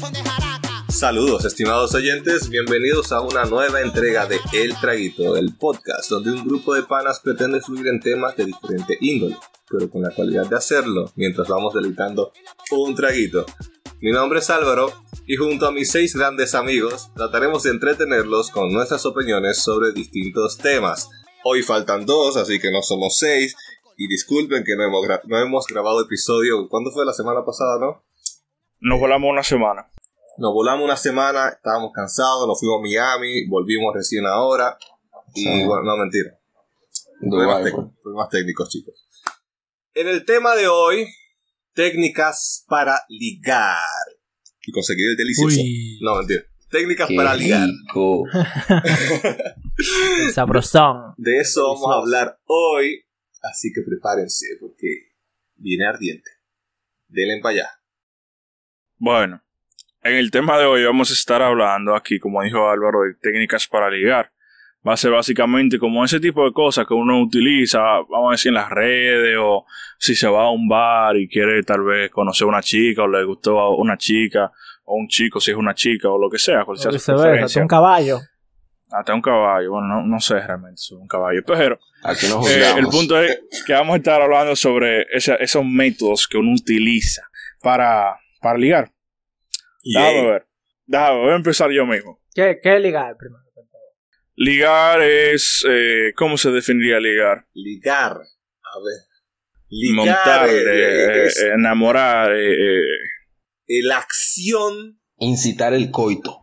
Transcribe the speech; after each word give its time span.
son 0.00 0.12
jaraca. 0.14 0.84
Saludos, 0.88 1.44
estimados 1.44 1.94
oyentes, 1.94 2.48
bienvenidos 2.48 3.12
a 3.12 3.20
una 3.20 3.44
nueva 3.44 3.82
entrega 3.82 4.26
de 4.26 4.40
El 4.52 4.74
Traguito, 4.80 5.36
el 5.36 5.54
podcast 5.56 6.10
donde 6.10 6.32
un 6.32 6.44
grupo 6.44 6.74
de 6.74 6.82
panas 6.82 7.20
pretende 7.20 7.60
fluir 7.60 7.86
en 7.86 8.00
temas 8.00 8.36
de 8.36 8.46
diferente 8.46 8.98
índole, 9.00 9.36
pero 9.70 9.88
con 9.88 10.02
la 10.02 10.10
cualidad 10.10 10.46
de 10.46 10.56
hacerlo 10.56 11.12
mientras 11.14 11.46
vamos 11.46 11.72
deleitando 11.74 12.32
un 12.72 12.94
traguito. 12.96 13.46
Mi 14.00 14.10
nombre 14.10 14.40
es 14.40 14.50
Álvaro 14.50 14.92
y 15.28 15.36
junto 15.36 15.66
a 15.66 15.72
mis 15.72 15.90
seis 15.90 16.16
grandes 16.16 16.56
amigos 16.56 17.10
trataremos 17.14 17.62
de 17.62 17.70
entretenerlos 17.70 18.50
con 18.50 18.72
nuestras 18.72 19.06
opiniones 19.06 19.58
sobre 19.58 19.92
distintos 19.92 20.58
temas. 20.58 21.08
Hoy 21.44 21.62
faltan 21.62 22.06
dos, 22.06 22.36
así 22.36 22.58
que 22.58 22.70
no 22.70 22.82
somos 22.82 23.16
seis. 23.18 23.56
Y 23.96 24.08
disculpen 24.08 24.64
que 24.64 24.74
no 24.76 24.84
hemos, 24.84 25.04
gra- 25.06 25.20
no 25.24 25.38
hemos 25.38 25.66
grabado 25.66 26.02
episodio. 26.02 26.68
¿Cuándo 26.68 26.90
fue 26.90 27.04
la 27.04 27.12
semana 27.12 27.44
pasada, 27.44 27.78
no? 27.80 28.04
Nos 28.80 28.98
volamos 29.00 29.30
una 29.30 29.42
semana. 29.42 29.88
Nos 30.38 30.52
volamos 30.52 30.84
una 30.84 30.96
semana, 30.96 31.50
estábamos 31.50 31.92
cansados, 31.94 32.46
nos 32.48 32.58
fuimos 32.58 32.78
a 32.78 32.82
Miami, 32.82 33.46
volvimos 33.48 33.94
recién 33.94 34.26
ahora. 34.26 34.76
Y 35.34 35.44
Sí. 35.44 35.64
bueno, 35.64 35.82
no, 35.84 35.96
mentira. 35.98 36.38
Problemas, 37.20 37.72
problemas 38.02 38.28
técnicos, 38.30 38.68
chicos. 38.70 38.94
En 39.94 40.08
el 40.08 40.24
tema 40.24 40.56
de 40.56 40.66
hoy, 40.68 41.06
técnicas 41.74 42.64
para 42.68 43.02
ligar. 43.08 43.76
Y 44.66 44.72
conseguir 44.72 45.04
el 45.10 45.16
delicioso. 45.16 45.60
Uy. 45.60 45.98
No, 46.02 46.16
mentira. 46.16 46.42
Técnicas 46.70 47.08
Qué 47.08 47.16
para 47.16 47.34
ligar. 47.36 47.68
Sabrosón. 50.32 51.14
De 51.16 51.38
eso 51.40 51.74
vamos 51.74 51.90
a 51.90 51.94
hablar 51.98 52.38
hoy. 52.46 53.02
Así 53.42 53.72
que 53.72 53.82
prepárense 53.82 54.46
porque 54.60 55.12
viene 55.56 55.86
ardiente. 55.86 56.30
Denle 57.08 57.40
para 57.42 57.54
allá. 57.54 57.68
Bueno, 58.96 59.42
en 60.02 60.14
el 60.14 60.30
tema 60.30 60.58
de 60.58 60.64
hoy 60.64 60.84
vamos 60.84 61.10
a 61.10 61.14
estar 61.14 61.42
hablando 61.42 61.94
aquí, 61.94 62.18
como 62.18 62.42
dijo 62.42 62.68
Álvaro, 62.68 63.02
de 63.02 63.14
técnicas 63.14 63.66
para 63.66 63.90
ligar. 63.90 64.32
Va 64.86 64.94
a 64.94 64.96
ser 64.96 65.12
básicamente 65.12 65.78
como 65.78 66.04
ese 66.04 66.18
tipo 66.18 66.44
de 66.44 66.52
cosas 66.52 66.86
que 66.86 66.94
uno 66.94 67.20
utiliza, 67.22 67.80
vamos 68.08 68.30
a 68.30 68.32
decir, 68.32 68.48
en 68.48 68.54
las 68.54 68.70
redes 68.70 69.36
o 69.40 69.64
si 69.98 70.16
se 70.16 70.26
va 70.26 70.44
a 70.44 70.50
un 70.50 70.68
bar 70.68 71.16
y 71.16 71.28
quiere 71.28 71.62
tal 71.62 71.84
vez 71.84 72.10
conocer 72.10 72.46
a 72.46 72.48
una 72.48 72.62
chica 72.62 73.02
o 73.02 73.08
le 73.08 73.24
gustó 73.24 73.60
a 73.60 73.76
una 73.76 73.96
chica 73.96 74.50
o 74.84 74.96
un 74.96 75.06
chico 75.06 75.40
si 75.40 75.52
es 75.52 75.56
una 75.56 75.74
chica 75.74 76.10
o 76.10 76.18
lo 76.18 76.28
que 76.28 76.38
sea, 76.38 76.64
cual 76.64 76.78
sea 76.78 76.90
O 76.90 76.98
su 76.98 77.12
viceversa, 77.12 77.60
un 77.60 77.68
caballo. 77.68 78.18
Hasta 78.92 79.14
un 79.14 79.22
caballo, 79.22 79.70
bueno, 79.70 79.86
no, 79.88 80.02
no 80.06 80.20
sé 80.20 80.34
realmente 80.40 80.76
si 80.76 80.94
es 80.94 81.00
un 81.00 81.08
caballo, 81.08 81.40
pero 81.46 81.78
Aquí 82.04 82.26
nos 82.28 82.50
Eh, 82.50 82.62
el 82.78 82.86
punto 82.88 83.18
es 83.20 83.40
que 83.66 83.72
vamos 83.72 83.94
a 83.94 83.96
estar 83.98 84.20
hablando 84.20 84.54
sobre 84.56 85.06
esa- 85.12 85.36
esos 85.36 85.64
métodos 85.64 86.26
que 86.28 86.36
uno 86.36 86.52
utiliza 86.52 87.22
para, 87.62 88.16
para 88.40 88.58
ligar. 88.58 88.92
Déjame 89.84 90.30
ver. 90.30 90.46
Déjame, 90.84 91.20
voy 91.20 91.30
a 91.32 91.36
empezar 91.36 91.70
yo 91.70 91.86
mismo. 91.86 92.20
¿Qué, 92.34 92.58
qué 92.62 92.78
ligar 92.80 93.16
primero? 93.16 93.42
Ligar 94.34 95.02
es. 95.02 95.64
eh, 95.68 96.12
¿Cómo 96.16 96.36
se 96.36 96.50
definiría 96.50 96.98
ligar? 96.98 97.46
Ligar. 97.54 98.12
A 98.12 98.78
ver. 98.84 99.00
Ligar. 99.68 99.94
Montar, 100.06 100.48
eh, 100.50 101.24
es, 101.26 101.40
enamorar. 101.42 102.32
eh, 102.32 102.52
eh. 102.52 102.82
eh, 103.68 103.82
la 103.84 103.98
acción. 103.98 104.98
Incitar 105.18 105.72
el 105.74 105.90
coito. 105.90 106.41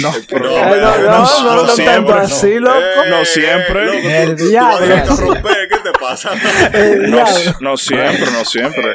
No, 0.00 0.12
pero- 0.28 0.50
no, 0.50 0.76
no, 0.76 0.98
no, 0.98 1.42
no, 1.56 1.62
no 1.66 1.68
siempre, 1.74 1.94
tanto 1.94 2.14
así, 2.14 2.58
loco. 2.60 2.76
No 3.10 3.24
siempre. 3.24 3.84
loco, 3.86 3.98
tú- 4.02 4.08
El 4.08 4.36
diablo. 4.36 4.94
¿Qué 5.68 5.76
te 5.82 5.98
pasa? 5.98 6.30
El 6.72 7.10
No, 7.10 7.76
siempre, 7.76 8.30
no 8.32 8.44
siempre. 8.44 8.94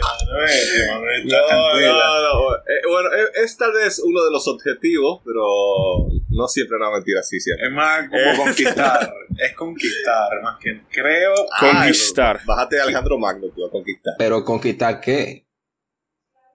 No, 1.26 1.38
no, 1.74 2.22
no. 2.22 2.56
Eh, 2.56 2.82
bueno, 2.90 3.10
eh, 3.14 3.44
es 3.44 3.58
tal 3.58 3.74
vez 3.74 4.00
uno 4.00 4.24
de 4.24 4.32
los 4.32 4.48
objetivos, 4.48 5.22
pero 5.26 5.44
no 6.30 6.48
siempre 6.48 6.78
una 6.78 6.92
mentira 6.92 7.20
así 7.20 7.40
siempre. 7.40 7.68
Es 7.68 7.74
más 7.74 8.08
como 8.08 8.22
Eh. 8.22 8.34
conquistar. 8.38 9.14
es 9.38 9.54
conquistar, 9.56 10.28
más 10.44 10.58
que 10.62 10.82
creo. 10.92 11.34
Conquistar. 11.60 12.38
Ah, 12.40 12.44
bájate 12.46 12.80
a 12.80 12.84
Alejandro 12.84 13.18
Magno 13.18 13.48
tú 13.56 13.66
a 13.66 13.72
conquistar. 13.72 14.14
Pero 14.18 14.44
conquistar 14.44 15.00
qué? 15.02 15.46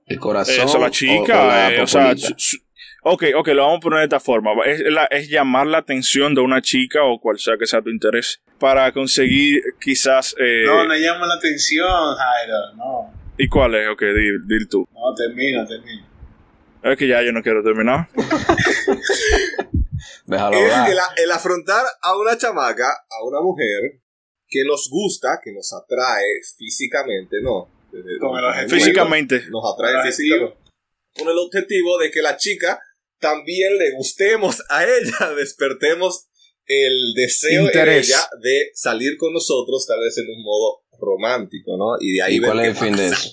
El 0.07 0.19
corazón. 0.19 0.55
Eso, 0.67 0.79
la 0.79 0.87
o- 0.87 0.91
chica. 0.91 1.43
o 1.45 1.47
la 1.47 1.73
eh, 1.75 1.81
o 1.83 1.87
sea, 1.87 2.03
populita? 2.09 2.29
su- 2.29 2.35
su- 2.39 2.59
ok, 3.05 3.25
ok, 3.37 3.49
lo 3.49 3.63
vamos 3.63 3.79
a 3.79 3.81
poner 3.81 3.99
de 4.01 4.05
esta 4.05 4.21
forma. 4.21 4.51
Es, 4.65 4.81
la- 4.81 5.05
es 5.07 5.29
llamar 5.29 5.67
la 5.67 5.79
atención 5.79 6.35
de 6.35 6.41
una 6.41 6.61
chica 6.63 7.05
o 7.05 7.21
cual 7.21 7.39
sea 7.39 7.57
que 7.59 7.67
sea 7.67 7.81
tu 7.83 7.91
interés 7.91 8.41
para 8.59 8.91
conseguir 8.93 9.63
quizás. 9.81 10.35
eh, 10.39 10.65
No, 10.67 10.85
no 10.85 10.95
llama 10.97 11.27
la 11.27 11.35
atención, 11.35 11.87
Jairo. 12.17 12.75
No, 12.77 13.13
¿Y 13.39 13.49
cuál 13.49 13.75
es? 13.75 13.89
Ok, 13.89 14.03
di, 14.03 14.57
di 14.59 14.67
tú. 14.69 14.87
no, 14.93 15.15
termina, 15.15 15.67
termina. 15.67 16.07
Es 16.83 16.97
que 16.99 17.09
ya 17.09 17.23
yo 17.23 17.33
no 17.33 17.43
quiero 17.43 17.63
terminar. 17.63 18.09
Déjalo 20.27 20.57
Es 20.57 20.73
hablar. 20.73 20.91
el, 21.17 21.25
el 21.25 21.31
afrontar 21.33 21.85
a 22.03 22.17
una 22.17 22.37
chamaca, 22.37 22.89
a 23.11 23.25
una 23.25 23.41
mujer 23.41 24.01
que 24.49 24.63
nos 24.67 24.89
gusta, 24.91 25.41
que 25.43 25.53
nos 25.53 25.73
atrae 25.73 26.41
físicamente, 26.59 27.39
¿no? 27.43 27.69
Desde- 27.91 28.19
Con 28.19 28.39
el 28.39 28.45
objetivo. 28.45 28.79
Físicamente. 28.79 29.43
Nos 29.51 29.63
atrae 29.75 30.03
físicamente. 30.05 30.57
Con 31.19 31.29
el 31.29 31.39
objetivo 31.39 31.99
de 31.99 32.11
que 32.11 32.23
la 32.23 32.37
chica 32.37 32.79
también 33.25 33.79
le 33.79 33.93
gustemos 33.93 34.63
a 34.69 34.85
ella, 34.85 35.35
despertemos 35.37 36.27
el 36.67 37.15
deseo 37.15 37.65
Interés. 37.65 38.11
en 38.11 38.15
ella 38.15 38.29
de 38.43 38.71
salir 38.75 39.17
con 39.17 39.33
nosotros, 39.33 39.87
tal 39.87 40.01
vez 40.01 40.19
en 40.19 40.29
un 40.29 40.43
modo 40.43 40.83
romántico, 41.01 41.77
¿no? 41.79 41.97
Y 42.01 42.17
de 42.17 42.23
ahí 42.23 42.37
¿Y 42.37 42.41
cuál 42.41 42.61
es 42.61 42.69
el 42.69 42.77
fin 42.77 42.97
de 42.97 43.07
eso? 43.07 43.33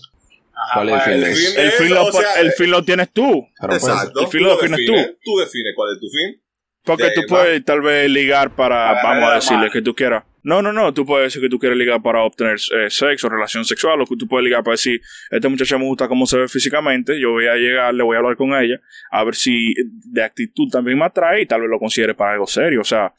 Ajá, 0.54 0.74
¿Cuál 0.76 0.90
es 0.90 0.96
el 0.96 1.02
fin 1.02 1.22
de 1.22 1.32
eso? 1.32 1.52
fin 1.52 1.60
El 1.60 1.70
de 1.70 1.76
eso, 1.76 1.84
lo, 1.94 2.06
o 2.06 2.12
sea, 2.12 2.34
el 2.42 2.52
fin 2.54 2.72
lo 2.72 2.86
tienes 2.86 3.12
tú. 3.12 3.48
Pues, 3.60 3.84
Exacto. 3.84 4.20
el 4.22 4.28
fin 4.28 4.40
tú 4.40 4.46
lo 4.46 4.56
defines 4.56 4.80
defines, 4.80 5.08
tú. 5.08 5.18
Tú 5.24 5.38
defines 5.40 5.74
cuál 5.76 5.94
es 5.94 6.00
tu 6.00 6.08
fin. 6.10 6.42
Porque 6.84 7.04
De 7.04 7.12
tú 7.14 7.22
puedes 7.28 7.64
tal 7.64 7.82
vez 7.82 8.10
ligar 8.10 8.56
para, 8.56 8.88
Para 8.88 9.04
vamos 9.04 9.06
a 9.06 9.18
agarrar 9.18 9.36
decirle 9.42 9.66
la 9.68 9.72
que 9.72 9.82
tú 9.82 9.94
quieras. 9.94 10.24
No, 10.44 10.64
no, 10.64 10.74
no, 10.74 10.92
tú 10.92 11.06
puedes 11.06 11.28
decir 11.28 11.40
que 11.40 11.50
tú 11.50 11.60
quieres 11.60 11.78
ligar 11.78 12.02
para 12.02 12.24
obtener 12.24 12.56
eh, 12.56 12.90
sexo, 12.90 13.30
relación 13.30 13.64
sexual, 13.64 14.02
o 14.02 14.06
que 14.08 14.16
tú 14.16 14.28
puedes 14.28 14.44
ligar 14.44 14.64
para 14.64 14.74
decir, 14.74 15.00
esta 15.30 15.48
muchacha 15.48 15.78
me 15.78 15.86
gusta 15.86 16.08
cómo 16.08 16.26
se 16.26 16.40
ve 16.40 16.48
físicamente, 16.48 17.20
yo 17.20 17.30
voy 17.34 17.46
a 17.46 17.54
llegar, 17.54 17.94
le 17.94 18.02
voy 18.02 18.16
a 18.16 18.20
hablar 18.20 18.36
con 18.36 18.56
ella, 18.56 18.82
a 19.12 19.24
ver 19.24 19.36
si 19.36 19.72
de 19.86 20.24
actitud 20.24 20.68
también 20.72 20.98
me 20.98 21.06
atrae 21.06 21.44
y 21.44 21.46
tal 21.46 21.62
vez 21.62 21.70
lo 21.70 21.78
considere 21.78 22.16
para 22.16 22.34
algo 22.34 22.48
serio. 22.48 22.82
O 22.82 22.84
sea, 22.84 23.14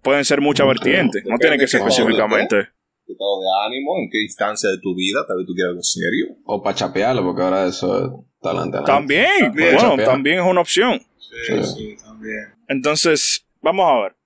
pueden 0.00 0.24
ser 0.24 0.40
muchas 0.40 0.68
vertientes, 0.68 1.24
no 1.24 1.36
Depende 1.36 1.40
tiene 1.40 1.58
que 1.58 1.66
ser 1.66 1.80
de 1.82 1.88
específicamente. 1.88 2.56
Tu 3.04 3.12
estado 3.12 3.40
de 3.40 3.66
ánimo, 3.66 3.98
en 3.98 4.08
qué 4.12 4.22
instancia 4.22 4.70
de 4.70 4.78
tu 4.80 4.94
vida, 4.94 5.24
tal 5.26 5.38
vez 5.38 5.46
tú 5.48 5.54
quieras 5.54 5.70
algo 5.70 5.82
serio. 5.82 6.26
o 6.44 6.62
para 6.62 6.76
chapearlo, 6.76 7.24
porque 7.24 7.42
ahora 7.42 7.66
eso 7.66 7.98
es 7.98 8.40
talante. 8.40 8.78
También, 8.86 9.26
También, 9.40 9.74
bueno, 9.74 9.90
chapear. 9.90 10.08
también 10.08 10.38
es 10.38 10.46
una 10.46 10.60
opción. 10.60 11.00
Sí, 11.18 11.36
Sí. 11.48 11.64
sí, 11.64 11.96
también. 12.04 12.53
Entonces, 12.68 13.46
vamos 13.60 13.86
a 13.90 14.02
ver. 14.02 14.16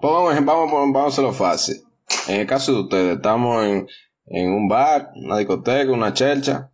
Vamos, 0.00 0.34
poner- 0.34 0.44
vamos 0.92 0.96
a 0.96 1.06
hacerlo 1.06 1.32
fácil. 1.32 1.76
En 2.28 2.40
el 2.40 2.46
caso 2.46 2.72
de 2.72 2.80
ustedes, 2.80 3.16
estamos 3.16 3.64
en, 3.64 3.86
en 4.26 4.52
un 4.52 4.68
bar, 4.68 5.10
una 5.16 5.38
discoteca, 5.38 5.90
una 5.92 6.12
chelcha, 6.12 6.70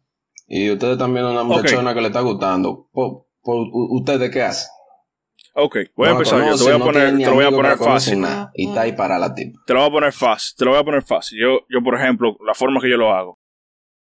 y 0.46 0.70
ustedes 0.70 0.98
viendo 0.98 1.30
una 1.30 1.44
muchachona 1.44 1.94
que 1.94 2.00
le 2.00 2.06
está 2.08 2.20
gustando. 2.20 2.88
¿Ustedes 3.42 4.30
qué 4.30 4.42
hacen? 4.42 4.68
Ok, 5.54 5.76
voy 5.96 6.08
a 6.08 6.12
No 6.12 6.16
empezar 6.18 6.38
yo. 6.46 6.56
Te 6.56 6.64
voy 6.64 6.72
a 6.72 6.78
poner, 6.84 7.18
te 7.18 7.24
lo 7.26 7.34
voy 7.34 7.44
a 7.44 7.50
poner 7.50 7.76
fácil. 7.76 8.20
nada, 8.20 8.50
y 8.54 8.68
está 8.68 8.80
ahí 8.82 8.92
para 8.92 9.18
la 9.18 9.34
tipa. 9.34 9.58
Te 9.66 9.74
lo 9.74 9.80
voy 9.80 9.88
a 9.88 9.92
poner 9.92 10.12
fácil, 10.12 10.56
te 10.56 10.64
lo 10.64 10.70
voy 10.72 10.80
a 10.80 10.84
poner 10.84 11.02
fácil. 11.02 11.38
Yo, 11.40 11.60
yo, 11.68 11.82
por 11.82 11.94
ejemplo, 12.00 12.36
la 12.46 12.54
forma 12.54 12.80
que 12.80 12.90
yo 12.90 12.96
lo 12.96 13.12
hago. 13.12 13.38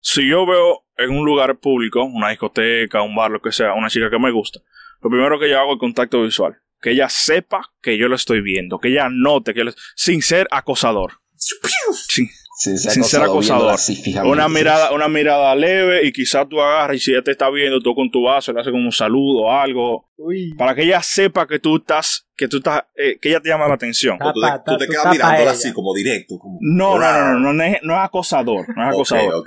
Si 0.00 0.28
yo 0.28 0.46
veo 0.46 0.84
en 0.96 1.10
un 1.10 1.24
lugar 1.24 1.58
público, 1.58 2.02
una 2.04 2.30
discoteca, 2.30 3.02
un 3.02 3.14
bar, 3.16 3.30
lo 3.30 3.40
que 3.40 3.50
sea, 3.52 3.74
una 3.74 3.88
chica 3.88 4.08
que 4.10 4.18
me 4.18 4.30
gusta, 4.30 4.60
lo 5.00 5.10
primero 5.10 5.38
que 5.38 5.48
yo 5.50 5.58
hago 5.58 5.74
es 5.74 5.78
contacto 5.80 6.22
visual. 6.22 6.56
Que 6.80 6.90
ella 6.92 7.08
sepa 7.08 7.62
que 7.82 7.98
yo 7.98 8.08
lo 8.08 8.16
estoy 8.16 8.40
viendo, 8.40 8.78
que 8.78 8.88
ella 8.88 9.08
note 9.10 9.52
que 9.54 9.64
lo- 9.64 9.72
sin 9.96 10.22
ser 10.22 10.46
acosador. 10.50 11.12
Sin, 11.36 12.28
Sin 12.60 12.76
ser 12.76 13.04
Sin 13.04 13.20
acosador. 13.22 13.72
así 13.72 14.02
una 14.24 14.48
mirada, 14.48 14.90
una 14.90 15.06
mirada 15.06 15.54
leve 15.54 16.04
y 16.04 16.10
quizás 16.10 16.48
tú 16.48 16.60
agarras 16.60 16.96
y 16.96 16.98
si 16.98 17.12
ella 17.12 17.22
te 17.22 17.30
está 17.30 17.48
viendo, 17.50 17.78
tú 17.78 17.94
con 17.94 18.10
tu 18.10 18.22
vaso 18.24 18.52
le 18.52 18.60
haces 18.60 18.72
como 18.72 18.82
un 18.84 18.90
saludo 18.90 19.42
o 19.42 19.52
algo, 19.52 20.08
Uy. 20.16 20.54
para 20.58 20.74
que 20.74 20.82
ella 20.82 21.00
sepa 21.00 21.46
que 21.46 21.60
tú 21.60 21.76
estás, 21.76 22.26
que 22.36 22.48
tú 22.48 22.56
estás, 22.56 22.82
eh, 22.96 23.16
que 23.22 23.28
ella 23.28 23.38
te 23.40 23.48
llama 23.48 23.68
la 23.68 23.74
atención. 23.74 24.18
Tapa, 24.18 24.32
tú 24.32 24.40
te, 24.40 24.48
tú 24.72 24.76
te 24.78 24.86
tú 24.86 24.90
quedas 24.92 25.10
mirándola 25.12 25.50
así, 25.52 25.72
como 25.72 25.94
directo. 25.94 26.36
Como, 26.36 26.58
No, 26.60 26.98
no, 26.98 27.12
no, 27.12 27.32
no, 27.34 27.38
no, 27.38 27.52
no 27.52 27.62
es, 27.62 27.76
no 27.84 27.94
es 27.94 28.00
acosador, 28.00 28.66
no 28.76 28.82
es 28.82 28.88
acosador. 28.94 29.44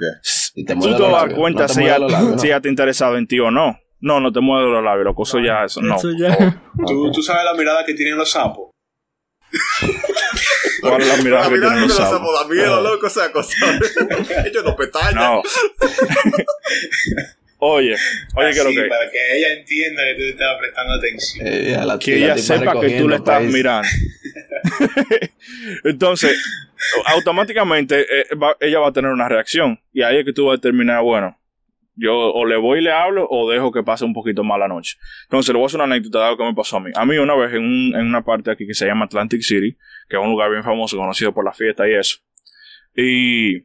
Y 0.56 0.63
te 0.63 0.74
Tú 0.75 0.80
te 0.81 0.88
los 0.89 1.00
vas 1.00 1.01
a 1.01 1.04
dar 1.12 1.12
labios. 1.24 1.38
cuenta 1.39 1.62
No 1.63 1.68
te 1.68 1.74
si, 1.74 1.81
ella, 1.81 1.98
si 2.39 2.48
ella 2.48 2.56
está 2.57 2.69
interesada 2.69 3.18
en 3.18 3.28
ti 3.28 3.39
o 3.42 3.51
no. 3.51 3.78
No, 4.01 4.19
no 4.19 4.31
te 4.31 4.39
mueve 4.39 4.69
los 4.71 4.83
labios, 4.83 5.06
loco. 5.06 5.24
Eso 5.24 5.39
ya, 5.39 5.63
eso 5.65 5.81
no. 5.81 5.95
Eso 5.95 6.09
por 6.09 6.18
ya. 6.19 6.33
favor. 6.36 6.53
¿Tú, 6.88 7.12
tú 7.12 7.21
sabes 7.24 7.44
la 7.45 7.53
mirada 7.53 7.86
que 7.86 7.94
tienen 7.94 8.18
los 8.18 8.30
sapos. 8.31 8.71
¿Cuál 10.81 11.01
es 11.01 11.07
la 11.07 11.18
mirada 11.24 11.50
que 11.50 11.59
tienen 11.59 11.81
los 11.81 11.95
sapos? 11.95 12.39
da 12.39 12.48
miedo, 12.48 12.81
loco, 12.81 13.07
esa 13.07 13.31
cosa. 13.31 13.53
Ellos 14.45 14.63
no 14.63 14.75
pestañan. 14.75 15.15
No. 15.15 15.42
Oye, 17.63 17.95
oye, 18.36 18.53
que 18.53 18.63
lo 18.63 18.69
Así, 18.69 18.75
que. 18.75 18.83
Para 18.86 19.12
que 19.12 19.38
ella 19.38 19.53
entienda 19.53 20.01
que 20.04 20.13
tú 20.13 20.19
te 20.21 20.30
estás 20.31 20.57
prestando 20.59 20.94
atención. 20.95 21.47
Eh, 21.47 21.77
la- 21.86 22.00
Que 22.00 22.12
la 22.18 22.25
ella 22.25 22.38
sepa 22.39 22.80
que 22.81 22.89
tú 22.97 23.07
le 23.07 23.15
estás 23.18 23.38
país. 23.38 23.54
mirando. 23.54 23.88
Entonces, 25.83 26.42
automáticamente 27.06 28.00
eh, 28.01 28.25
va- 28.36 28.57
ella 28.59 28.80
va 28.80 28.88
a 28.89 28.94
tener 28.94 29.12
una 29.12 29.30
reacción. 29.30 29.80
Y 29.94 30.01
ahí 30.01 30.18
es 30.19 30.25
que 30.25 30.33
tú 30.33 30.45
vas 30.47 30.54
a 30.54 30.57
determinar, 30.57 31.04
bueno, 31.04 31.38
yo 31.96 32.16
o 32.34 32.46
le 32.46 32.58
voy 32.58 32.80
y 32.80 32.82
le 32.84 32.92
hablo 32.92 33.28
o 33.30 33.50
dejo 33.52 33.72
que 33.72 33.84
pase 33.84 34.06
un 34.06 34.14
poquito 34.14 34.44
más 34.44 34.58
la 34.60 34.68
noche. 34.68 34.98
Entonces, 35.24 35.54
le 35.54 35.58
voy 35.58 35.64
a 35.64 35.68
hacer 35.68 35.82
una 35.82 35.94
anécdota 35.94 36.20
de 36.20 36.26
algo 36.26 36.38
que 36.38 36.44
me 36.46 36.54
pasó 36.56 36.78
a 36.78 36.80
mí. 36.80 36.92
A 36.96 37.06
mí 37.06 37.18
una 37.18 37.36
vez 37.36 37.54
en, 37.54 37.64
un- 37.64 37.96
en 37.96 38.06
una 38.08 38.24
parte 38.24 38.50
aquí 38.52 38.66
que 38.66 38.74
se 38.74 38.86
llama 38.86 39.06
Atlantic 39.06 39.42
City, 39.42 39.78
que 40.10 40.18
es 40.18 40.22
un 40.24 40.30
lugar 40.32 40.50
bien 40.52 40.64
famoso, 40.64 40.98
conocido 40.98 41.34
por 41.34 41.44
la 41.46 41.52
fiesta 41.54 41.88
y 41.90 41.94
eso. 41.94 42.18
Y 42.96 43.62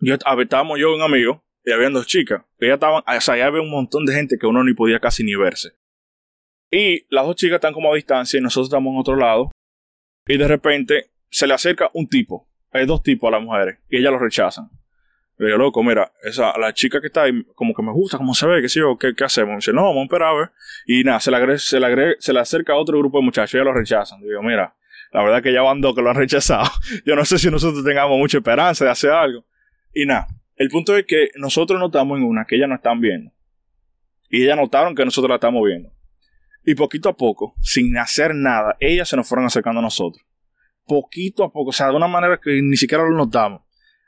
yo, 0.00 0.14
estábamos 0.14 0.78
yo 0.78 0.90
y 0.92 0.94
un 0.96 1.02
amigo, 1.02 1.44
y 1.64 1.72
habían 1.72 1.92
dos 1.92 2.06
chicas. 2.06 2.42
Ellas 2.58 2.74
estaban, 2.74 3.02
o 3.06 3.20
sea, 3.20 3.36
ya 3.36 3.46
había 3.46 3.62
un 3.62 3.70
montón 3.70 4.04
de 4.04 4.14
gente 4.14 4.36
que 4.38 4.46
uno 4.46 4.62
ni 4.64 4.74
podía 4.74 5.00
casi 5.00 5.24
ni 5.24 5.34
verse. 5.34 5.72
Y 6.70 7.06
las 7.08 7.24
dos 7.26 7.36
chicas 7.36 7.56
están 7.56 7.72
como 7.72 7.92
a 7.92 7.94
distancia 7.94 8.38
y 8.38 8.42
nosotros 8.42 8.66
estamos 8.68 8.92
en 8.92 8.98
otro 8.98 9.16
lado. 9.16 9.50
Y 10.26 10.36
de 10.38 10.48
repente 10.48 11.10
se 11.30 11.46
le 11.46 11.54
acerca 11.54 11.90
un 11.94 12.08
tipo. 12.08 12.46
Hay 12.72 12.86
dos 12.86 13.02
tipos 13.02 13.28
a 13.28 13.36
las 13.36 13.42
mujeres. 13.42 13.78
Y 13.88 13.98
ellas 13.98 14.12
lo 14.12 14.18
rechazan. 14.18 14.68
Le 15.36 15.46
digo, 15.46 15.58
loco, 15.58 15.82
mira, 15.82 16.12
esa, 16.22 16.56
la 16.58 16.72
chica 16.72 17.00
que 17.00 17.08
está 17.08 17.24
ahí, 17.24 17.44
como 17.54 17.74
que 17.74 17.82
me 17.82 17.92
gusta, 17.92 18.18
como 18.18 18.34
se 18.34 18.46
ve, 18.46 18.62
qué 18.62 18.68
sé 18.68 18.80
yo, 18.80 18.96
¿qué, 18.96 19.14
qué 19.14 19.24
hacemos? 19.24 19.56
Dice, 19.56 19.72
no, 19.72 19.82
vamos 19.82 20.02
a 20.02 20.04
esperar 20.04 20.28
a 20.28 20.38
ver. 20.38 20.50
Y 20.86 21.02
nada, 21.02 21.18
se 21.18 21.30
le, 21.30 21.58
se, 21.58 21.80
le 21.80 22.16
se 22.18 22.32
le 22.32 22.40
acerca 22.40 22.74
a 22.74 22.76
otro 22.76 22.98
grupo 22.98 23.18
de 23.18 23.24
muchachos 23.24 23.54
y 23.54 23.56
ellos 23.56 23.66
lo 23.66 23.72
rechazan. 23.72 24.20
Digo, 24.20 24.42
mira, 24.42 24.76
la 25.12 25.24
verdad 25.24 25.42
que 25.42 25.52
ya 25.52 25.62
van 25.62 25.80
dos 25.80 25.94
que 25.94 26.02
lo 26.02 26.10
han 26.10 26.16
rechazado. 26.16 26.70
Yo 27.04 27.16
no 27.16 27.24
sé 27.24 27.38
si 27.38 27.50
nosotros 27.50 27.84
tengamos 27.84 28.16
mucha 28.16 28.38
esperanza 28.38 28.84
de 28.84 28.90
hacer 28.92 29.10
algo. 29.10 29.44
Y 29.92 30.06
nada, 30.06 30.28
el 30.56 30.68
punto 30.68 30.96
es 30.96 31.04
que 31.04 31.30
nosotros 31.36 31.80
notamos 31.80 32.18
en 32.18 32.24
una 32.24 32.44
que 32.44 32.56
ellas 32.56 32.68
no 32.68 32.76
están 32.76 33.00
viendo. 33.00 33.32
Y 34.30 34.44
ellas 34.44 34.56
notaron 34.56 34.94
que 34.94 35.04
nosotros 35.04 35.28
la 35.28 35.36
estamos 35.36 35.64
viendo. 35.64 35.90
Y 36.64 36.74
poquito 36.74 37.08
a 37.08 37.16
poco, 37.16 37.54
sin 37.60 37.96
hacer 37.98 38.34
nada, 38.34 38.76
ellas 38.80 39.08
se 39.08 39.16
nos 39.16 39.28
fueron 39.28 39.46
acercando 39.46 39.80
a 39.80 39.82
nosotros. 39.82 40.24
Poquito 40.86 41.44
a 41.44 41.52
poco, 41.52 41.70
o 41.70 41.72
sea, 41.72 41.88
de 41.88 41.96
una 41.96 42.08
manera 42.08 42.40
que 42.42 42.60
ni 42.62 42.76
siquiera 42.76 43.04
lo 43.04 43.16
notamos. 43.16 43.62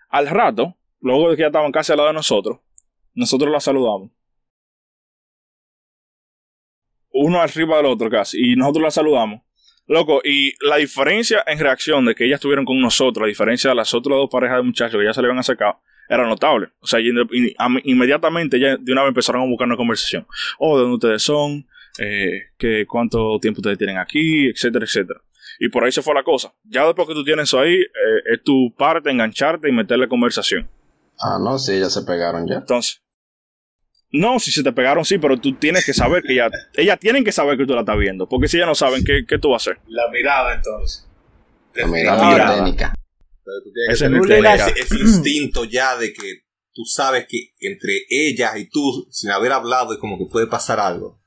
Al 0.08 0.28
rato, 0.28 0.76
luego 1.00 1.31
de 1.31 1.37
que 1.37 1.43
ya 1.43 1.46
estaban 1.46 1.72
casi 1.72 1.93
al 1.93 1.98
lado 1.98 2.08
de 2.08 2.14
nosotros, 2.14 2.58
nosotros 3.14 3.50
la 3.50 3.60
saludamos. 3.60 4.10
Uno 7.10 7.40
arriba 7.40 7.78
del 7.78 7.87
otro 7.87 8.10
casi, 8.10 8.38
y 8.38 8.56
nosotros 8.56 8.82
la 8.82 8.90
saludamos. 8.90 9.43
Loco, 9.88 10.20
y 10.25 10.52
la 10.66 10.76
diferencia 10.76 11.44
en 11.46 11.58
reacción 11.58 12.04
de 12.04 12.14
que 12.14 12.25
ellas 12.25 12.38
estuvieron 12.38 12.64
con 12.64 12.81
nosotros, 12.81 13.22
la 13.22 13.28
diferencia 13.28 13.70
de 13.70 13.76
las 13.76 13.94
otras 13.94 14.16
dos 14.16 14.28
parejas 14.31 14.58
de 14.58 14.64
muchachos 14.64 14.98
que 14.98 15.06
ya 15.06 15.12
se 15.12 15.20
le 15.22 15.28
habían 15.28 15.38
acercado, 15.38 15.81
era 16.08 16.26
notable. 16.26 16.69
O 16.81 16.87
sea, 16.87 17.00
inmediatamente 17.00 18.58
ya 18.58 18.76
de 18.76 18.92
una 18.92 19.02
vez 19.02 19.08
empezaron 19.08 19.42
a 19.42 19.46
buscar 19.46 19.66
una 19.66 19.76
conversación. 19.76 20.26
Oh, 20.58 20.76
¿de 20.76 20.82
dónde 20.82 20.94
ustedes 20.96 21.22
son? 21.22 21.66
Eh, 21.99 22.50
¿qué, 22.58 22.84
¿Cuánto 22.87 23.38
tiempo 23.40 23.60
ustedes 23.60 23.78
tienen 23.78 23.99
aquí? 23.99 24.49
Etcétera, 24.49 24.84
etcétera. 24.84 25.20
Y 25.58 25.69
por 25.69 25.84
ahí 25.84 25.92
se 25.92 26.02
fue 26.02 26.14
la 26.14 26.22
cosa. 26.22 26.52
Ya 26.64 26.84
después 26.84 27.08
que 27.08 27.14
tú 27.14 27.25
tienes 27.25 27.44
eso 27.44 27.60
ahí, 27.60 27.75
eh, 27.75 28.34
es 28.34 28.42
tu 28.42 28.75
parte, 28.76 29.10
engancharte 29.10 29.69
y 29.69 29.72
meterle 29.72 30.08
conversación. 30.08 30.69
Ah, 31.18 31.38
no, 31.40 31.58
sí, 31.58 31.78
ya 31.78 31.90
se 31.90 32.02
pegaron 32.02 32.46
ya. 32.46 32.56
Entonces, 32.56 33.02
no, 34.10 34.38
si 34.38 34.52
se 34.52 34.62
te 34.62 34.72
pegaron, 34.72 35.04
sí, 35.04 35.18
pero 35.18 35.36
tú 35.36 35.54
tienes 35.54 35.84
que 35.84 35.92
saber 35.92 36.22
que 36.22 36.34
ya, 36.36 36.48
ellas 36.74 36.98
tienen 36.98 37.24
que 37.24 37.32
saber 37.32 37.58
que 37.58 37.66
tú 37.66 37.74
la 37.74 37.80
estás 37.80 37.98
viendo, 37.98 38.28
porque 38.28 38.48
si 38.48 38.56
ellas 38.56 38.68
no 38.68 38.74
saben, 38.74 39.04
¿qué, 39.04 39.24
qué 39.26 39.38
tú 39.38 39.50
vas 39.50 39.66
a 39.66 39.70
hacer? 39.72 39.82
La 39.88 40.08
mirada, 40.10 40.54
entonces. 40.54 41.06
La 41.74 41.86
mirada 41.86 42.28
Ahora- 42.28 42.54
técnica. 42.54 42.94
Es 43.90 44.02
ese, 44.02 44.80
ese 44.80 44.98
instinto 44.98 45.64
ya 45.64 45.96
de 45.96 46.12
que 46.12 46.46
tú 46.72 46.82
sabes 46.84 47.26
que 47.28 47.52
entre 47.60 47.92
ellas 48.10 48.56
y 48.56 48.68
tú, 48.68 49.06
sin 49.10 49.30
haber 49.30 49.52
hablado, 49.52 49.92
es 49.92 49.98
como 50.00 50.18
que 50.18 50.26
puede 50.30 50.46
pasar 50.48 50.80
algo. 50.80 51.20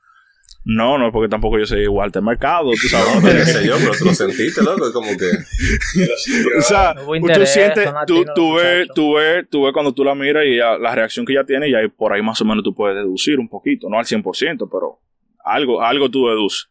No, 0.62 0.98
no, 0.98 1.10
porque 1.10 1.28
tampoco 1.28 1.58
yo 1.58 1.64
soy 1.66 1.82
igual 1.82 2.10
de 2.10 2.20
mercado, 2.20 2.70
tú 2.72 2.88
sabes. 2.88 3.14
No, 3.22 3.28
qué 3.30 3.44
sé 3.46 3.66
yo, 3.66 3.76
pero 3.78 3.92
tú 3.98 4.04
lo 4.04 4.14
sentiste, 4.14 4.62
loco. 4.62 4.86
Es 4.86 4.92
como 4.92 5.08
que. 5.16 5.30
o 6.58 6.62
sea, 6.62 6.94
No 6.94 7.32
tú 7.32 7.46
sientes, 7.46 7.90
tú, 8.06 8.24
tú 8.34 8.54
ves, 8.56 8.88
tú 8.94 9.14
ves, 9.14 9.46
tú 9.50 9.62
ves 9.64 9.72
cuando 9.72 9.92
tú 9.94 10.04
la 10.04 10.14
miras 10.14 10.44
y 10.46 10.56
ya, 10.58 10.76
la 10.78 10.94
reacción 10.94 11.24
que 11.24 11.32
ella 11.32 11.44
tiene, 11.44 11.68
y 11.68 11.74
ahí 11.74 11.88
por 11.88 12.12
ahí 12.12 12.20
más 12.22 12.40
o 12.42 12.44
menos 12.44 12.62
tú 12.62 12.74
puedes 12.74 12.94
deducir 12.96 13.38
un 13.38 13.48
poquito, 13.48 13.88
no 13.88 13.98
al 13.98 14.04
100%, 14.04 14.68
pero 14.70 15.00
algo, 15.44 15.80
algo 15.82 16.10
tú 16.10 16.28
deduces. 16.28 16.68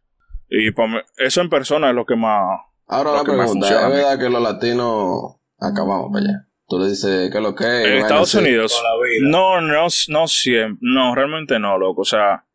Y 0.50 0.72
pa' 0.72 0.88
mí- 0.88 1.00
eso 1.18 1.42
en 1.42 1.50
persona 1.50 1.90
es 1.90 1.96
lo 1.96 2.06
que 2.06 2.16
más... 2.16 2.60
Ahora 2.88 3.12
Lo 3.12 3.18
la 3.18 3.24
pregunta, 3.24 3.52
funciona. 3.52 3.88
¿es 3.88 3.94
verdad 3.94 4.20
que 4.20 4.30
los 4.30 4.42
latinos 4.42 5.36
acabamos 5.60 6.12
para 6.12 6.26
allá? 6.26 6.46
Tú 6.68 6.80
le 6.80 6.90
dices, 6.90 7.30
¿qué 7.32 7.38
es 7.38 7.44
lo 7.44 7.56
que 7.56 7.64
es? 7.66 7.86
En 7.88 7.98
Estados. 7.98 8.34
Unidos, 8.36 8.80
no, 9.22 9.62
no, 9.62 9.88
no 10.10 10.28
siempre, 10.28 10.78
no, 10.82 11.16
realmente 11.16 11.60
no, 11.60 11.78
loco. 11.80 12.02
O 12.02 12.06
sea, 12.06 12.46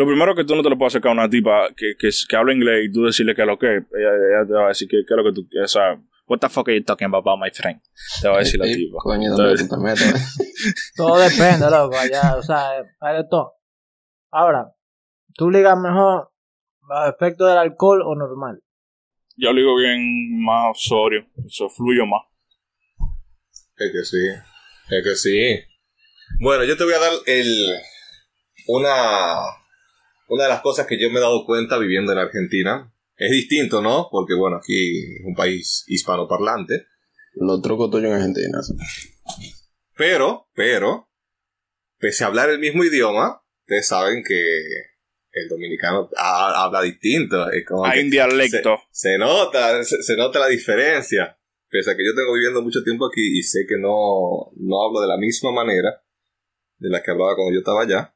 lo 0.00 0.06
primero 0.06 0.34
que 0.34 0.44
tú 0.44 0.56
no 0.56 0.62
te 0.62 0.70
lo 0.70 0.78
puedes 0.78 0.92
acercar 0.92 1.10
a 1.10 1.12
una 1.12 1.28
tipa 1.28 1.68
que, 1.76 1.94
que, 1.98 2.08
que 2.28 2.36
habla 2.36 2.52
inglés 2.54 2.86
y 2.86 2.92
tú 2.92 3.04
decirle 3.04 3.34
que 3.34 3.42
es 3.42 3.46
lo 3.46 3.58
que 3.58 3.76
es. 3.76 3.82
Ella, 3.94 4.10
ella 4.10 4.46
te 4.46 4.52
va 4.54 4.64
a 4.64 4.68
decir 4.68 4.88
que, 4.88 4.96
que 5.06 5.14
es 5.14 5.16
lo 5.16 5.24
que 5.24 5.32
tú, 5.32 5.46
o 5.62 5.68
sea, 5.68 6.00
what 6.26 6.38
the 6.38 6.48
fuck 6.48 6.68
are 6.68 6.78
you 6.78 6.84
talking 6.84 7.06
about, 7.06 7.38
my 7.38 7.50
friend? 7.52 7.80
Te 8.22 8.28
va 8.28 8.36
a 8.36 8.38
decir 8.38 8.58
la 8.58 8.66
tipa. 8.66 8.98
Coño, 8.98 9.30
¿dónde 9.30 9.52
Entonces- 9.60 9.68
tú 9.68 9.76
te 9.76 9.82
metes? 9.82 10.92
Todo 10.96 11.18
depende, 11.18 11.70
loco, 11.70 11.96
allá, 11.98 12.36
o 12.36 12.42
sea, 12.42 12.70
hay 13.00 13.16
de 13.16 13.24
todo. 13.28 13.54
Ahora, 14.30 14.72
¿tú 15.34 15.50
ligas 15.50 15.78
mejor 15.78 16.30
bajo 16.88 17.10
efecto 17.10 17.46
del 17.46 17.58
alcohol 17.58 18.02
o 18.02 18.14
normal? 18.14 18.62
Yo 19.36 19.52
lo 19.52 19.58
digo 19.58 19.76
bien 19.76 20.40
más 20.42 20.76
sorio, 20.80 21.26
eso 21.46 21.68
fluyo 21.68 22.04
más. 22.06 22.22
Es 23.76 23.90
que 23.92 24.04
sí. 24.04 24.26
Es 24.90 25.04
que 25.04 25.14
sí. 25.16 25.60
Bueno, 26.40 26.64
yo 26.64 26.76
te 26.76 26.84
voy 26.84 26.92
a 26.92 26.98
dar 26.98 27.12
el. 27.26 27.74
Una. 28.68 29.59
Una 30.30 30.44
de 30.44 30.48
las 30.50 30.60
cosas 30.62 30.86
que 30.86 30.96
yo 31.00 31.10
me 31.10 31.18
he 31.18 31.22
dado 31.22 31.44
cuenta 31.44 31.76
viviendo 31.78 32.12
en 32.12 32.18
Argentina. 32.18 32.92
Es 33.16 33.30
distinto, 33.32 33.82
¿no? 33.82 34.08
Porque, 34.10 34.34
bueno, 34.34 34.56
aquí 34.58 34.72
es 35.16 35.24
un 35.24 35.34
país 35.34 35.84
hispanoparlante. 35.88 36.86
Los 37.34 37.60
trucos 37.62 37.90
tuyos 37.90 38.06
en 38.10 38.14
Argentina. 38.14 38.62
sí. 38.62 38.74
Pero, 39.96 40.48
pero, 40.54 41.10
pese 41.98 42.24
a 42.24 42.28
hablar 42.28 42.48
el 42.48 42.58
mismo 42.60 42.82
idioma, 42.84 43.42
ustedes 43.62 43.88
saben 43.88 44.22
que 44.26 44.40
el 45.32 45.48
dominicano 45.48 46.08
ha- 46.16 46.64
habla 46.64 46.80
distinto. 46.82 47.50
Es 47.50 47.66
como 47.66 47.84
Hay 47.84 48.00
un 48.04 48.10
dialecto. 48.10 48.78
Se, 48.90 49.10
se 49.10 49.18
nota, 49.18 49.82
se, 49.84 50.02
se 50.02 50.16
nota 50.16 50.38
la 50.38 50.46
diferencia. 50.48 51.36
Pese 51.68 51.90
a 51.90 51.96
que 51.96 52.04
yo 52.04 52.14
tengo 52.14 52.32
viviendo 52.34 52.62
mucho 52.62 52.82
tiempo 52.82 53.06
aquí 53.06 53.38
y 53.38 53.42
sé 53.42 53.60
que 53.68 53.76
no, 53.78 54.50
no 54.56 54.82
hablo 54.86 55.00
de 55.02 55.08
la 55.08 55.16
misma 55.18 55.52
manera 55.52 56.02
de 56.78 56.88
la 56.88 57.02
que 57.02 57.10
hablaba 57.10 57.34
cuando 57.36 57.52
yo 57.52 57.58
estaba 57.58 57.82
allá. 57.82 58.14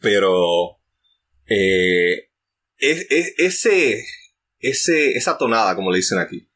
Pero 0.00 0.78
eh, 1.48 2.30
es, 2.78 3.06
es- 3.10 3.34
ese, 3.38 4.04
ese, 4.58 5.12
esa 5.16 5.38
tonada, 5.38 5.74
como 5.74 5.90
le 5.90 5.98
dicen 5.98 6.18
aquí, 6.18 6.48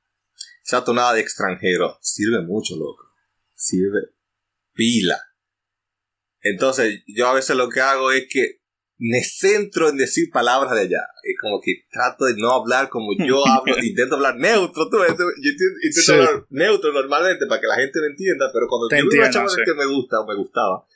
esa 0.65 0.85
tonada 0.85 1.15
de 1.15 1.21
extranjero, 1.21 1.99
sirve 2.01 2.41
mucho, 2.43 2.77
loco. 2.77 3.05
Sirve 3.55 4.01
pila. 4.73 5.21
Entonces, 6.43 7.03
yo 7.07 7.29
a 7.29 7.35
veces 7.35 7.57
lo 7.57 7.69
que 7.69 7.81
hago 7.81 8.11
es 8.13 8.27
que 8.31 8.61
me 9.03 9.23
centro 9.25 9.89
en 9.89 9.97
decir 9.97 10.31
palabras 10.31 10.75
de 10.75 10.83
allá. 10.83 11.07
Es 11.23 11.35
como 11.41 11.61
que 11.61 11.85
trato 11.91 12.27
de 12.27 12.35
no 12.37 12.53
hablar 12.53 12.89
como 12.89 13.13
yo 13.19 13.47
hablo, 13.47 13.75
intento 13.83 14.17
hablar 14.17 14.37
neutro, 14.37 14.89
tú, 14.91 14.99
yo 14.99 15.05
intento, 15.07 16.01
Sí. 16.03 16.13
hablar 16.13 16.47
neutro 16.51 16.93
normalmente 16.93 17.47
para 17.47 17.61
que 17.61 17.67
la 17.67 17.77
gente 17.77 17.99
lo 17.99 18.07
entienda, 18.07 18.51
pero 18.53 18.67
cuando 18.69 18.89
Te 18.89 18.99
yo 18.99 19.09
veo 19.09 19.21
una 19.21 19.49
sí. 19.49 19.61
que 19.65 19.75
me 19.75 19.87
gusta 19.87 20.21
o 20.21 20.27
me 20.27 20.35
gustaba, 20.37 20.87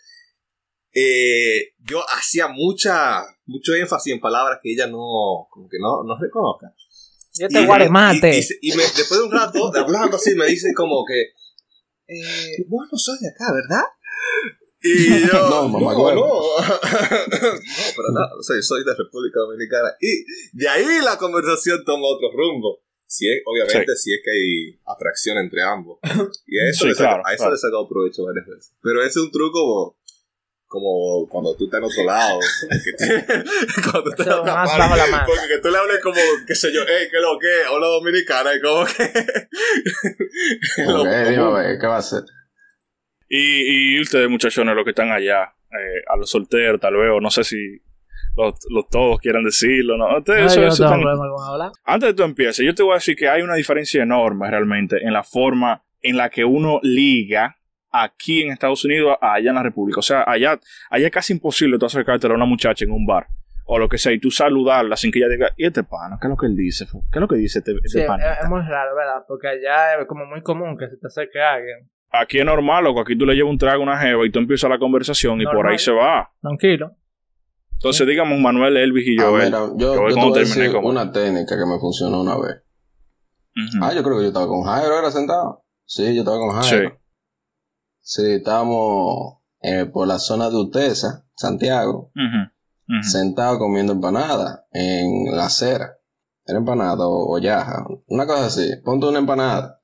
eh, 0.92 1.74
yo 1.78 2.02
hacía 2.10 2.48
mucha, 2.48 3.22
mucho 3.46 3.74
énfasis 3.74 4.12
en 4.14 4.20
palabras 4.20 4.58
que 4.62 4.72
ella 4.72 4.86
no, 4.86 5.46
como 5.50 5.68
que 5.68 5.78
no, 5.80 6.02
no 6.04 6.18
reconozca. 6.18 6.74
Yo 7.38 7.46
Y- 7.48 7.52
te 7.52 7.66
guaremate. 7.66 8.34
Y, 8.36 8.38
y 8.38 8.42
se- 8.42 8.58
y 8.62 8.70
me- 8.76 8.82
después 8.82 9.18
de 9.20 9.22
un 9.26 9.32
rato 9.32 9.70
de 9.70 9.80
hablando 9.80 10.16
así, 10.16 10.34
me 10.34 10.46
dice 10.46 10.72
como 10.74 11.04
que, 11.04 11.20
eh, 12.08 12.64
vos 12.68 12.86
no 12.90 12.98
sos 12.98 13.18
de 13.20 13.28
acá, 13.28 13.52
¿verdad? 13.52 13.84
Y 14.82 15.08
yo, 15.26 15.32
No, 15.32 15.50
no, 15.62 15.68
mamá, 15.68 15.92
no, 15.94 16.02
huevo. 16.02 16.56
no, 16.60 16.66
para 16.66 18.08
nada, 18.12 18.30
soy, 18.42 18.62
soy 18.62 18.84
de 18.84 18.94
República 18.94 19.40
Dominicana. 19.40 19.90
Y 20.00 20.24
de 20.56 20.68
ahí 20.68 20.86
la 21.04 21.16
conversación 21.18 21.84
toma 21.84 22.06
otro 22.08 22.30
rumbo. 22.32 22.80
Si 23.06 23.28
es, 23.28 23.42
obviamente, 23.46 23.94
si 23.96 24.12
es 24.12 24.20
que 24.24 24.30
hay 24.30 24.80
atracción 24.86 25.38
entre 25.38 25.62
ambos. 25.62 25.98
Y 26.46 26.58
a 26.58 26.64
eso, 26.68 26.82
Sí, 26.84 26.88
le, 26.88 26.94
saco- 26.94 27.04
claro, 27.08 27.22
a 27.26 27.30
eso 27.32 27.38
claro. 27.38 27.50
le 27.52 27.56
he 27.56 27.58
sacado 27.60 27.88
provecho 27.88 28.24
varias 28.24 28.46
veces. 28.46 28.74
Pero 28.82 29.00
ese 29.00 29.08
es 29.10 29.16
un 29.24 29.30
truco 29.30 29.98
como 30.74 31.26
cuando 31.28 31.56
tú 31.56 31.64
estás 31.66 31.78
en 31.78 31.84
otro 31.84 32.04
lado. 32.04 32.38
cuando 33.90 34.02
tú 34.02 34.10
estás 34.10 34.26
en 34.26 34.32
otra 34.32 34.54
más 34.54 34.78
bajo 34.78 34.96
la. 34.96 35.24
Porque 35.24 35.48
que 35.48 35.58
tú 35.62 35.70
le 35.70 35.78
hables 35.78 36.00
como, 36.02 36.20
qué 36.46 36.54
sé 36.54 36.72
yo, 36.74 36.80
hey, 36.86 37.06
¿qué 37.10 37.16
es 37.16 37.22
lo 37.22 37.38
que? 37.38 37.64
Habla 37.72 37.86
dominicana 37.86 38.50
y 38.54 38.60
como 38.60 38.84
que... 38.84 39.04
lo 40.86 41.02
Ok, 41.02 41.08
dime, 41.08 41.36
común. 41.36 41.56
a 41.56 41.62
ver, 41.62 41.78
¿qué 41.80 41.86
va 41.86 41.96
a 41.96 41.98
hacer? 41.98 42.22
Y, 43.28 43.96
y 43.96 44.00
ustedes, 44.00 44.28
muchachones, 44.28 44.74
los 44.74 44.84
que 44.84 44.90
están 44.90 45.10
allá, 45.10 45.54
eh, 45.70 46.02
a 46.08 46.16
los 46.16 46.28
solteros, 46.30 46.80
tal 46.80 46.94
vez, 46.96 47.10
o 47.12 47.20
no 47.20 47.30
sé 47.30 47.42
si 47.44 47.56
los, 48.36 48.54
los 48.70 48.88
todos 48.90 49.18
quieran 49.20 49.44
decirlo, 49.44 49.96
¿no? 49.96 50.18
Ustedes, 50.18 50.56
No, 50.56 50.66
eso- 50.68 50.84
no. 50.88 51.72
Antes 51.84 52.08
de 52.08 52.12
que 52.12 52.16
tú 52.16 52.22
empieces, 52.24 52.66
yo 52.66 52.74
te 52.74 52.82
voy 52.82 52.92
a 52.92 52.96
decir 52.96 53.16
que 53.16 53.28
hay 53.28 53.42
una 53.42 53.54
diferencia 53.54 54.02
enorme 54.02 54.50
realmente 54.50 54.98
en 55.02 55.12
la 55.12 55.22
forma 55.22 55.82
en 56.02 56.16
la 56.16 56.28
que 56.30 56.44
uno 56.44 56.80
liga 56.82 57.56
aquí 58.02 58.42
en 58.42 58.52
Estados 58.52 58.84
Unidos 58.84 59.16
a 59.20 59.34
allá 59.34 59.50
en 59.50 59.54
la 59.56 59.62
República. 59.62 60.00
O 60.00 60.02
sea, 60.02 60.24
allá, 60.26 60.58
allá 60.90 61.06
es 61.06 61.12
casi 61.12 61.32
imposible 61.32 61.78
tú 61.78 61.86
acercarte 61.86 62.26
a 62.26 62.30
una 62.32 62.44
muchacha 62.46 62.84
en 62.84 62.90
un 62.92 63.06
bar 63.06 63.26
o 63.66 63.78
lo 63.78 63.88
que 63.88 63.96
sea, 63.96 64.12
y 64.12 64.18
tú 64.20 64.30
saludarla 64.30 64.94
sin 64.96 65.10
que 65.10 65.20
ella 65.20 65.28
diga, 65.28 65.48
¿y 65.56 65.64
este 65.64 65.82
pana? 65.84 66.18
¿Qué 66.20 66.26
es 66.26 66.30
lo 66.30 66.36
que 66.36 66.46
él 66.46 66.54
dice? 66.54 66.84
¿Qué 66.86 66.98
es 67.18 67.20
lo 67.20 67.26
que 67.28 67.36
dice 67.36 67.60
este, 67.60 67.72
este 67.72 67.88
Sí, 67.88 68.00
es, 68.00 68.06
panita?" 68.06 68.34
es 68.34 68.48
muy 68.50 68.60
raro, 68.60 68.94
¿verdad? 68.94 69.24
Porque 69.26 69.48
allá 69.48 70.00
es 70.00 70.06
como 70.06 70.26
muy 70.26 70.42
común 70.42 70.76
que 70.76 70.86
se 70.88 70.98
te 70.98 71.06
acerque 71.06 71.40
alguien. 71.40 71.88
Aquí 72.10 72.38
es 72.38 72.44
normal, 72.44 72.84
loco. 72.84 73.00
Aquí 73.00 73.16
tú 73.16 73.24
le 73.24 73.34
llevas 73.34 73.50
un 73.50 73.58
trago 73.58 73.80
a 73.80 73.82
una 73.84 73.98
jeva 73.98 74.26
y 74.26 74.30
tú 74.30 74.38
empiezas 74.38 74.68
la 74.68 74.78
conversación 74.78 75.40
y 75.40 75.46
por 75.46 75.66
ahí 75.66 75.78
se 75.78 75.92
va. 75.92 76.30
Tranquilo. 76.42 76.92
Entonces, 77.72 78.06
digamos, 78.06 78.38
Manuel, 78.38 78.76
Elvis 78.76 79.06
y 79.08 79.16
Ah, 79.18 79.24
yo. 79.24 79.32
mira, 79.32 79.50
yo, 79.50 79.76
yo 79.76 79.94
te 80.14 80.14
voy 80.20 80.32
a 80.32 80.38
decir 80.40 80.70
como- 80.72 80.88
una 80.90 81.10
técnica 81.10 81.56
que 81.56 81.64
me 81.66 81.78
funcionó 81.80 82.20
una 82.20 82.36
vez. 82.36 82.62
Ujú. 83.56 83.82
Ah, 83.84 83.92
yo 83.94 84.02
creo 84.02 84.16
que 84.18 84.22
yo 84.24 84.28
estaba 84.28 84.46
con 84.46 84.62
Jairo, 84.62 84.98
¿era 84.98 85.10
sentado? 85.10 85.64
Sí, 85.86 86.14
yo 86.14 86.20
estaba 86.20 86.36
con 86.38 86.50
Jairo. 86.60 86.88
Sí, 86.90 86.94
estábamos 88.04 89.38
eh, 89.62 89.86
por 89.86 90.06
la 90.06 90.18
zona 90.18 90.50
de 90.50 90.56
Utesa, 90.56 91.26
Santiago, 91.36 92.10
Ujú. 92.14 92.96
Ujú. 92.98 93.02
sentado 93.02 93.58
comiendo 93.58 93.92
empanada 93.94 94.66
en 94.72 95.34
la 95.34 95.46
acera. 95.46 95.96
Era 96.46 96.58
empanada 96.58 97.06
o, 97.08 97.34
o 97.34 97.38
yaja, 97.38 97.86
una 98.06 98.26
cosa 98.26 98.46
así. 98.46 98.70
Ponte 98.84 99.06
una 99.06 99.18
empanada. 99.20 99.80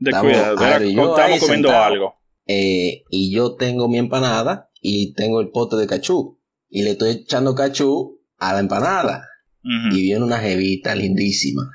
Estamos 0.00 0.32
Ari 0.60 0.90
y 0.90 0.94
yo 0.94 1.10
estamos 1.16 1.40
comiendo 1.40 1.68
sentados. 1.68 1.86
algo. 1.92 2.14
Eh, 2.46 3.04
y 3.10 3.32
yo 3.34 3.56
tengo 3.56 3.88
mi 3.88 3.98
empanada 3.98 4.70
y 4.80 5.14
tengo 5.14 5.40
el 5.40 5.50
pote 5.50 5.76
de 5.76 5.86
cachú. 5.88 6.38
Y 6.68 6.82
le 6.82 6.92
estoy 6.92 7.10
echando 7.10 7.54
cachú 7.54 8.20
a 8.38 8.52
la 8.52 8.60
empanada. 8.60 9.28
Y 9.92 10.02
viene 10.02 10.22
una 10.24 10.38
jevita 10.38 10.94
lindísima. 10.94 11.70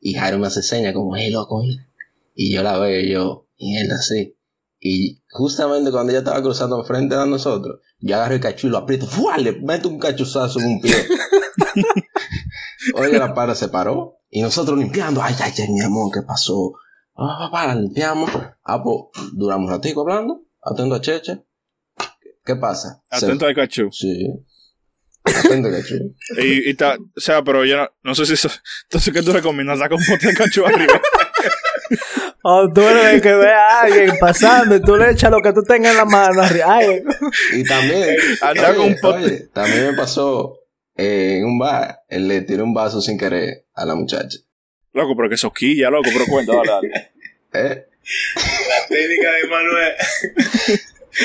Y 0.00 0.14
Jairo 0.14 0.38
me 0.38 0.46
hace 0.46 0.62
señas 0.62 0.94
como, 0.94 1.14
hey, 1.14 1.30
loco, 1.30 1.62
mira. 1.62 1.86
Y 2.34 2.52
yo 2.54 2.62
la 2.62 2.78
veo 2.78 3.00
y 3.00 3.10
yo, 3.12 3.48
y 3.56 3.76
él 3.76 3.90
así. 3.92 4.34
Y 4.80 5.22
justamente 5.30 5.90
cuando 5.90 6.10
ella 6.12 6.20
estaba 6.20 6.42
cruzando 6.42 6.82
frente 6.84 7.14
a 7.16 7.26
nosotros, 7.26 7.80
yo 7.98 8.14
agarro 8.16 8.34
el 8.34 8.40
cachú 8.40 8.68
y 8.68 8.70
lo 8.70 8.78
aprieto, 8.78 9.06
¡fua! 9.06 9.36
le 9.38 9.52
meto 9.60 9.88
un 9.88 9.98
cachuzazo 9.98 10.60
en 10.60 10.66
un 10.66 10.80
pie. 10.80 10.94
Oye, 12.94 13.18
la 13.18 13.34
para 13.34 13.54
se 13.54 13.68
paró. 13.68 14.16
Y 14.30 14.42
nosotros 14.42 14.78
limpiando, 14.78 15.22
ay, 15.22 15.34
ay, 15.40 15.52
ay, 15.56 15.68
mi 15.72 15.80
amor, 15.80 16.10
¿qué 16.12 16.20
pasó? 16.26 16.72
Ah, 17.16 17.48
papá, 17.50 17.74
limpiamos. 17.74 18.30
Ah, 18.62 18.82
pues, 18.82 18.96
duramos 19.32 19.66
un 19.68 19.74
ratico 19.74 20.02
hablando, 20.02 20.42
atento 20.62 20.94
a 20.94 21.00
Cheche. 21.00 21.44
¿Qué 22.44 22.56
pasa? 22.56 23.02
Se- 23.10 23.26
Atento 23.26 23.46
al 23.46 23.54
cachú. 23.54 23.88
Sí. 23.90 24.28
Atento 25.24 25.68
a 25.68 25.82
Cheche. 25.82 26.14
Y, 26.42 26.70
y 26.70 26.74
ta- 26.74 26.96
o 26.98 27.20
sea, 27.20 27.42
pero 27.42 27.64
yo 27.64 27.76
no, 27.78 27.88
no 28.04 28.14
sé 28.14 28.26
si 28.26 28.34
eso. 28.34 28.50
Entonces, 28.84 29.12
¿qué 29.12 29.22
tú 29.22 29.32
recomiendas? 29.32 29.78
Saca 29.78 29.94
un 29.94 30.04
pote 30.04 30.28
de 30.28 30.34
cachú 30.34 30.64
arriba. 30.64 31.00
O 32.42 32.72
tú 32.72 32.80
eres 32.82 33.14
el 33.14 33.20
que 33.20 33.34
ve 33.34 33.50
a 33.52 33.80
alguien 33.80 34.12
pasando 34.20 34.76
y 34.76 34.80
tú 34.80 34.96
le 34.96 35.10
echas 35.10 35.30
lo 35.30 35.40
que 35.40 35.52
tú 35.52 35.62
tengas 35.62 35.92
en 35.92 35.98
la 35.98 36.04
mano 36.04 36.42
arriba. 36.42 36.66
Ay, 36.68 37.02
Y 37.52 37.64
también, 37.64 38.16
con 38.40 38.78
un 38.80 38.96
oye, 39.02 39.26
oye, 39.26 39.38
también 39.52 39.90
me 39.90 39.92
pasó 39.94 40.60
eh, 40.96 41.38
en 41.38 41.44
un 41.44 41.58
bar, 41.58 42.00
él 42.08 42.28
le 42.28 42.42
tiró 42.42 42.64
un 42.64 42.74
vaso 42.74 43.00
sin 43.00 43.18
querer 43.18 43.64
a 43.74 43.84
la 43.84 43.94
muchacha. 43.94 44.38
Loco, 44.92 45.14
pero 45.16 45.28
que 45.28 45.36
soquilla, 45.36 45.90
loco, 45.90 46.10
pero 46.12 46.26
cuenta, 46.26 46.52
dale, 46.54 46.68
dale. 46.68 47.12
¿Eh? 47.52 47.86
La 48.68 48.88
técnica 48.88 49.32
de 49.32 49.46
Manuel 49.48 49.92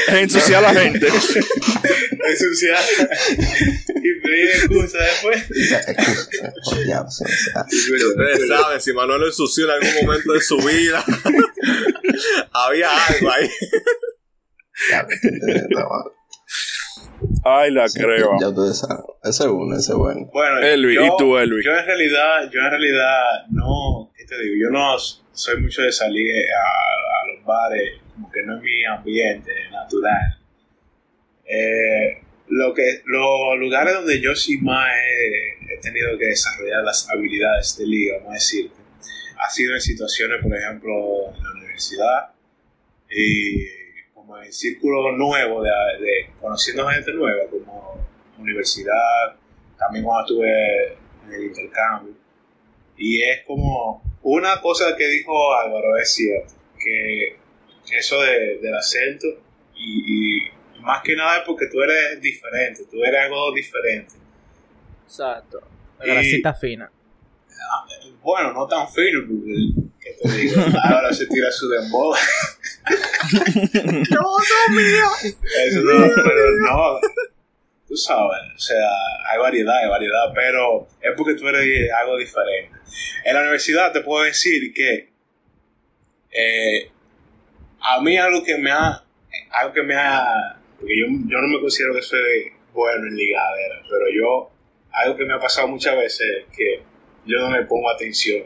Es 0.07 0.13
ensuciar 0.13 0.65
a 0.65 0.73
la 0.73 0.79
gente. 0.81 1.07
es 1.07 2.41
ensuciar 2.41 2.79
y 4.03 4.12
pedir 4.23 4.49
excusa 4.49 4.97
después. 4.99 5.49
O 5.51 5.67
sea, 5.67 5.79
excusa, 5.79 6.53
por 6.63 6.83
diablo, 6.83 7.07
o 7.07 7.11
sea, 7.11 7.65
Ustedes 7.69 8.47
saben, 8.47 8.81
si 8.81 8.93
Manuel 8.93 9.21
lo 9.21 9.27
ensució 9.27 9.65
en 9.65 9.71
algún 9.71 10.05
momento 10.05 10.33
de 10.33 10.41
su 10.41 10.57
vida, 10.57 11.03
había 12.53 12.89
algo 13.07 13.31
ahí. 13.31 13.49
Ay, 17.45 17.71
la 17.71 17.85
creo. 17.93 18.31
ya 18.39 18.49
ustedes 18.49 18.79
saben. 18.79 19.03
Ese 19.23 19.43
es 19.43 19.49
uno, 19.49 19.75
ese 19.75 19.91
es 19.91 19.97
bueno. 19.97 20.29
Bueno, 20.33 20.59
Elvis, 20.59 20.95
yo, 20.95 21.05
¿y 21.05 21.09
tú, 21.17 21.37
Elvis? 21.37 21.65
Yo 21.65 21.71
en 21.71 21.85
realidad, 21.85 22.49
yo 22.51 22.59
en 22.59 22.69
realidad 22.69 23.45
no, 23.49 24.11
¿qué 24.15 24.25
te 24.25 24.37
digo? 24.41 24.55
Yo 24.65 24.69
no 24.71 24.97
soy 24.97 25.61
mucho 25.61 25.81
de 25.81 25.91
salir 25.91 26.27
a, 26.51 26.61
a 26.61 27.35
los 27.35 27.45
bares, 27.45 28.01
como 28.13 28.31
que 28.31 28.43
no 28.43 28.57
es 28.57 28.63
mi 28.63 28.83
ambiente 28.85 29.51
natural. 29.71 30.39
Eh, 31.45 32.22
lo 32.47 32.73
que, 32.73 33.01
los 33.05 33.57
lugares 33.57 33.93
donde 33.93 34.21
yo 34.21 34.35
sí 34.35 34.57
más 34.57 34.89
he, 34.95 35.77
tenido 35.81 36.17
que 36.17 36.27
desarrollar 36.27 36.83
las 36.83 37.09
habilidades 37.09 37.77
de 37.77 37.85
liga, 37.85 38.15
vamos 38.17 38.31
a 38.31 38.33
decir, 38.35 38.71
ha 39.37 39.49
sido 39.49 39.73
en 39.73 39.81
situaciones, 39.81 40.41
por 40.41 40.55
ejemplo, 40.55 41.33
en 41.35 41.43
la 41.43 41.51
universidad 41.51 42.33
y 43.09 43.65
como 44.13 44.37
en 44.41 44.53
círculos 44.53 45.17
nuevos, 45.17 45.63
de, 45.63 46.05
de 46.05 46.29
conociendo 46.39 46.87
gente 46.87 47.11
nueva, 47.11 47.43
como 47.49 48.07
universidad, 48.37 49.35
también 49.77 50.05
cuando 50.05 50.21
estuve 50.21 50.93
en 51.25 51.33
el 51.33 51.43
intercambio. 51.43 52.13
Y 52.95 53.21
es 53.23 53.41
como 53.45 54.01
una 54.21 54.61
cosa 54.61 54.95
que 54.95 55.07
dijo 55.07 55.53
Álvaro, 55.55 55.97
es 55.97 56.13
cierto, 56.13 56.53
que 56.79 57.37
eso 57.91 58.21
de, 58.21 58.59
del 58.59 58.75
acento 58.75 59.27
y 59.75 60.47
más 60.83 61.01
que 61.03 61.15
nada 61.15 61.37
es 61.37 61.43
porque 61.45 61.67
tú 61.71 61.81
eres 61.81 62.21
diferente, 62.21 62.83
tú 62.89 63.03
eres 63.03 63.21
algo 63.21 63.53
diferente. 63.53 64.13
Exacto. 65.05 65.61
La 65.99 66.05
Y- 66.05 66.09
grasita 66.11 66.53
fina. 66.53 66.91
Bueno, 68.21 68.53
no 68.53 68.67
tan 68.67 68.87
fino, 68.89 69.19
porque, 69.27 69.89
¿qué 69.99 70.11
te 70.21 70.29
digo? 70.37 70.61
Ahora 70.83 71.13
se 71.13 71.25
tira 71.27 71.51
su 71.51 71.67
dembow. 71.69 72.13
Eso 74.53 75.81
no, 75.81 76.07
pero 76.23 76.51
no. 76.61 76.99
Tú 77.87 77.95
sabes, 77.97 78.39
o 78.55 78.59
sea, 78.59 78.87
hay 79.31 79.39
variedad, 79.39 79.77
hay 79.77 79.89
variedad, 79.89 80.31
pero 80.33 80.87
es 81.01 81.11
porque 81.15 81.35
tú 81.35 81.47
eres 81.47 81.89
algo 82.01 82.17
diferente. 82.17 82.77
En 83.23 83.33
la 83.35 83.41
universidad 83.41 83.91
te 83.91 84.01
puedo 84.01 84.23
decir 84.23 84.73
que 84.73 85.11
eh, 86.31 86.91
a 87.81 88.01
mí 88.01 88.17
algo 88.17 88.43
que 88.43 88.57
me 88.57 88.71
ha, 88.71 89.03
algo 89.51 89.73
que 89.73 89.83
me 89.83 89.95
ha, 89.95 90.57
porque 90.83 90.99
yo, 90.99 91.05
yo 91.27 91.37
no 91.41 91.47
me 91.47 91.61
considero 91.61 91.93
que 91.93 92.01
soy 92.01 92.51
bueno 92.73 93.07
en 93.07 93.15
ligadera, 93.15 93.81
pero 93.89 94.05
yo, 94.13 94.51
algo 94.91 95.15
que 95.15 95.23
me 95.23 95.33
ha 95.33 95.39
pasado 95.39 95.69
muchas 95.69 95.95
veces 95.95 96.27
es 96.41 96.57
que 96.57 96.81
yo 97.25 97.39
no 97.39 97.55
le 97.55 97.63
pongo 97.65 97.89
atención 97.89 98.43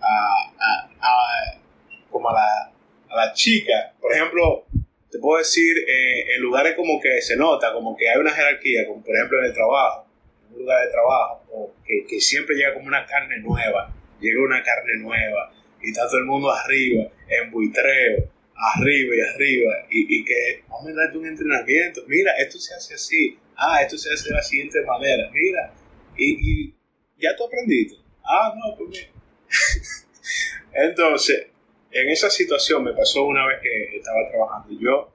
a, 0.00 0.52
a, 0.60 0.90
a- 1.00 1.60
como 2.08 2.30
a 2.30 2.34
la, 2.34 2.72
a 3.08 3.16
la 3.26 3.32
chica. 3.32 3.94
Por 4.00 4.12
ejemplo, 4.12 4.64
te 5.10 5.18
puedo 5.18 5.38
decir, 5.38 5.76
eh, 5.88 6.36
en 6.36 6.42
lugares 6.42 6.74
como 6.76 7.00
que 7.00 7.20
se 7.20 7.36
nota, 7.36 7.72
como 7.72 7.96
que 7.96 8.08
hay 8.08 8.18
una 8.18 8.30
jerarquía, 8.30 8.86
como 8.86 9.02
por 9.02 9.16
ejemplo 9.16 9.40
en 9.40 9.46
el 9.46 9.52
trabajo, 9.52 10.06
en 10.48 10.54
un 10.54 10.60
lugar 10.60 10.84
de 10.86 10.92
trabajo, 10.92 11.42
o 11.52 11.74
que, 11.84 12.06
que 12.08 12.20
siempre 12.20 12.54
llega 12.54 12.74
como 12.74 12.86
una 12.86 13.04
carne 13.06 13.38
nueva, 13.40 13.92
llega 14.20 14.40
una 14.40 14.62
carne 14.62 14.98
nueva, 14.98 15.52
y 15.82 15.90
está 15.90 16.06
todo 16.06 16.18
el 16.18 16.26
mundo 16.26 16.52
arriba, 16.52 17.08
en 17.28 17.50
buitreo, 17.50 18.28
arriba 18.60 19.14
y 19.16 19.20
arriba, 19.20 19.72
y, 19.90 20.20
y 20.20 20.24
que 20.24 20.64
vamos 20.68 20.88
a 20.90 20.94
darte 20.94 21.18
un 21.18 21.26
entrenamiento, 21.26 22.02
mira, 22.06 22.32
esto 22.38 22.58
se 22.58 22.74
hace 22.74 22.94
así, 22.94 23.38
ah, 23.56 23.80
esto 23.82 23.96
se 23.96 24.12
hace 24.12 24.28
de 24.28 24.34
la 24.34 24.42
siguiente 24.42 24.82
manera, 24.82 25.30
mira, 25.32 25.72
y, 26.16 26.66
y 26.66 26.74
ya 27.16 27.34
tú 27.36 27.46
aprendiste, 27.46 27.96
ah, 28.24 28.54
no, 28.54 28.76
pues 28.76 28.90
mira. 28.90 29.08
Entonces, 30.88 31.46
en 31.90 32.08
esa 32.10 32.30
situación 32.30 32.84
me 32.84 32.92
pasó 32.92 33.24
una 33.24 33.46
vez 33.46 33.60
que 33.62 33.96
estaba 33.96 34.28
trabajando. 34.28 34.78
Yo 34.78 35.12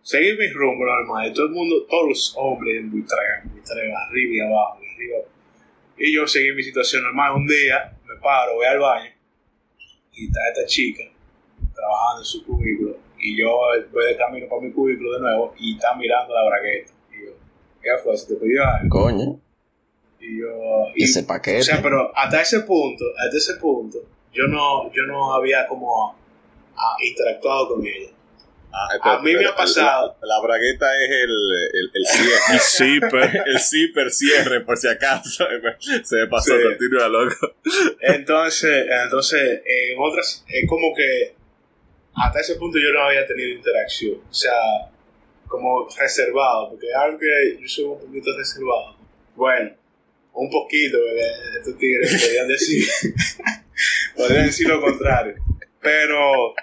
seguí 0.00 0.32
mi 0.36 0.48
rumbo 0.48 0.86
normal. 0.86 1.32
Todo 1.34 1.46
el 1.46 1.52
mundo, 1.52 1.84
todos 1.86 2.08
los 2.08 2.34
hombres 2.36 2.78
en 2.78 2.90
buitreo, 2.90 3.42
arriba 4.08 4.34
y 4.34 4.40
abajo, 4.40 4.80
arriba. 4.94 5.18
Y 5.98 6.14
yo 6.14 6.26
seguí 6.26 6.52
mi 6.52 6.62
situación 6.62 7.02
normal. 7.02 7.34
Un 7.34 7.46
día 7.46 7.94
me 8.06 8.16
paro, 8.16 8.54
voy 8.54 8.66
al 8.66 8.78
baño 8.78 9.10
y 10.14 10.26
está 10.26 10.40
esta 10.48 10.66
chica 10.66 11.04
trabajando 11.78 12.20
en 12.20 12.24
su 12.24 12.44
cubículo. 12.44 12.96
Y 13.20 13.38
yo 13.40 13.48
voy 13.92 14.04
de 14.06 14.16
camino 14.16 14.46
para 14.48 14.62
mi 14.62 14.72
cubículo 14.72 15.14
de 15.14 15.20
nuevo 15.20 15.54
y 15.58 15.74
está 15.74 15.94
mirando 15.96 16.34
la 16.34 16.44
bragueta. 16.44 16.92
Y 17.12 17.24
yo, 17.26 17.32
¿qué 17.82 17.90
fue? 18.02 18.16
¿Se 18.16 18.26
te 18.26 18.34
pidió 18.40 18.62
algo? 18.64 18.88
Coño, 18.88 19.40
Y 20.20 20.40
yo. 20.40 20.48
Y, 20.94 21.04
ese 21.04 21.22
paquete. 21.24 21.60
o 21.60 21.62
sea, 21.62 21.80
pero 21.82 22.12
hasta 22.16 22.40
ese 22.42 22.60
punto, 22.60 23.04
hasta 23.18 23.36
ese 23.36 23.54
punto, 23.54 23.98
yo 24.32 24.46
no, 24.46 24.92
yo 24.92 25.02
no 25.06 25.32
había 25.34 25.66
como 25.66 26.16
interactuado 27.02 27.68
con 27.74 27.86
ella. 27.86 28.10
A 29.02 29.18
mí 29.20 29.32
me 29.34 29.46
ha 29.46 29.54
pasado. 29.56 30.14
La, 30.20 30.26
la 30.36 30.42
bragueta 30.42 30.86
es 31.02 31.10
el, 31.10 31.30
el, 31.72 31.90
el 31.94 32.06
cierre. 32.06 32.52
El 32.52 32.60
zipper. 32.60 33.42
el 33.46 33.58
zipper 33.60 34.10
cierre, 34.10 34.60
por 34.60 34.76
si 34.76 34.88
acaso. 34.88 35.46
Se 36.04 36.16
me 36.16 36.26
pasó, 36.26 36.54
Sí. 36.54 36.62
continúa, 36.62 37.08
loco. 37.08 37.54
Entonces, 38.00 38.86
entonces, 39.04 39.62
en 39.64 39.98
otras, 39.98 40.44
es 40.48 40.68
como 40.68 40.94
que 40.94 41.34
hasta 42.20 42.40
ese 42.40 42.56
punto 42.56 42.78
yo 42.78 42.92
no 42.92 43.02
había 43.02 43.26
tenido 43.26 43.50
interacción. 43.50 44.20
O 44.28 44.34
sea, 44.34 44.52
como 45.46 45.88
reservado, 45.98 46.70
porque 46.70 46.86
algo 46.94 47.18
que 47.18 47.58
yo 47.60 47.68
soy 47.68 47.84
un 47.84 48.00
poquito 48.00 48.36
reservado. 48.36 48.96
Bueno, 49.34 49.70
un 50.34 50.50
poquito, 50.50 50.98
estos 51.56 51.76
tigres 51.78 52.22
podrían 52.22 52.48
decir, 52.48 52.84
podrían 54.16 54.46
decir 54.46 54.68
lo 54.68 54.80
contrario. 54.80 55.34
Pero 55.80 56.54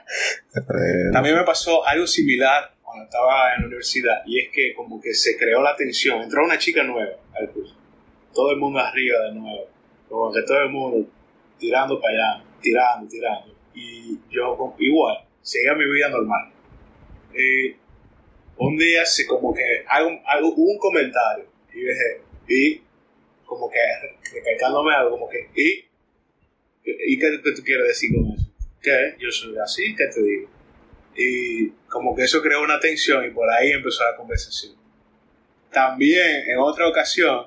También 1.13 1.35
me 1.35 1.43
pasó 1.43 1.85
algo 1.88 2.05
similar 2.05 2.75
cuando 2.81 3.05
estaba 3.05 3.55
en 3.55 3.62
la 3.62 3.67
universidad 3.67 4.21
y 4.25 4.39
es 4.39 4.50
que 4.51 4.74
como 4.75 5.01
que 5.01 5.13
se 5.13 5.38
creó 5.38 5.62
la 5.62 5.75
tensión, 5.75 6.21
entró 6.21 6.43
una 6.43 6.57
chica 6.57 6.83
nueva 6.83 7.13
al 7.33 7.50
curso 7.50 7.75
todo 8.35 8.51
el 8.51 8.57
mundo 8.57 8.79
arriba 8.79 9.19
de 9.21 9.33
nuevo. 9.33 9.67
Como 10.07 10.31
que 10.31 10.43
todo 10.43 10.62
el 10.62 10.69
mundo 10.69 11.07
tirando 11.57 12.00
para 12.00 12.13
allá, 12.13 12.43
tirando, 12.62 13.07
tirando. 13.07 13.55
Y 13.74 14.19
yo 14.29 14.75
igual, 14.77 15.25
seguía 15.45 15.75
mi 15.75 15.85
vida 15.85 16.09
normal. 16.09 16.51
Y 17.33 17.75
un 18.57 18.77
día 18.77 19.03
como 19.27 19.53
que 19.53 19.85
hago, 19.87 20.09
hago 20.25 20.53
un 20.55 20.77
comentario 20.79 21.45
y 21.71 21.79
dije, 21.79 22.21
y 22.47 22.81
como 23.45 23.69
que 23.69 23.79
recalcándome 24.33 24.93
algo, 24.95 25.11
como 25.11 25.29
que, 25.29 25.49
y, 25.55 25.85
y 26.83 27.19
qué, 27.19 27.39
qué 27.43 27.51
tú 27.51 27.61
quieres 27.63 27.87
decir 27.87 28.11
con 28.13 28.31
eso? 28.33 28.51
¿Qué? 28.81 29.15
Yo 29.19 29.31
soy 29.31 29.55
así, 29.57 29.95
¿qué 29.95 30.07
te 30.07 30.21
digo? 30.21 30.49
Y 31.15 31.69
como 31.87 32.15
que 32.15 32.23
eso 32.23 32.41
creó 32.41 32.63
una 32.63 32.79
tensión 32.79 33.23
y 33.25 33.29
por 33.29 33.49
ahí 33.49 33.71
empezó 33.71 34.03
la 34.03 34.17
conversación. 34.17 34.73
También 35.71 36.49
en 36.49 36.57
otra 36.57 36.87
ocasión, 36.87 37.45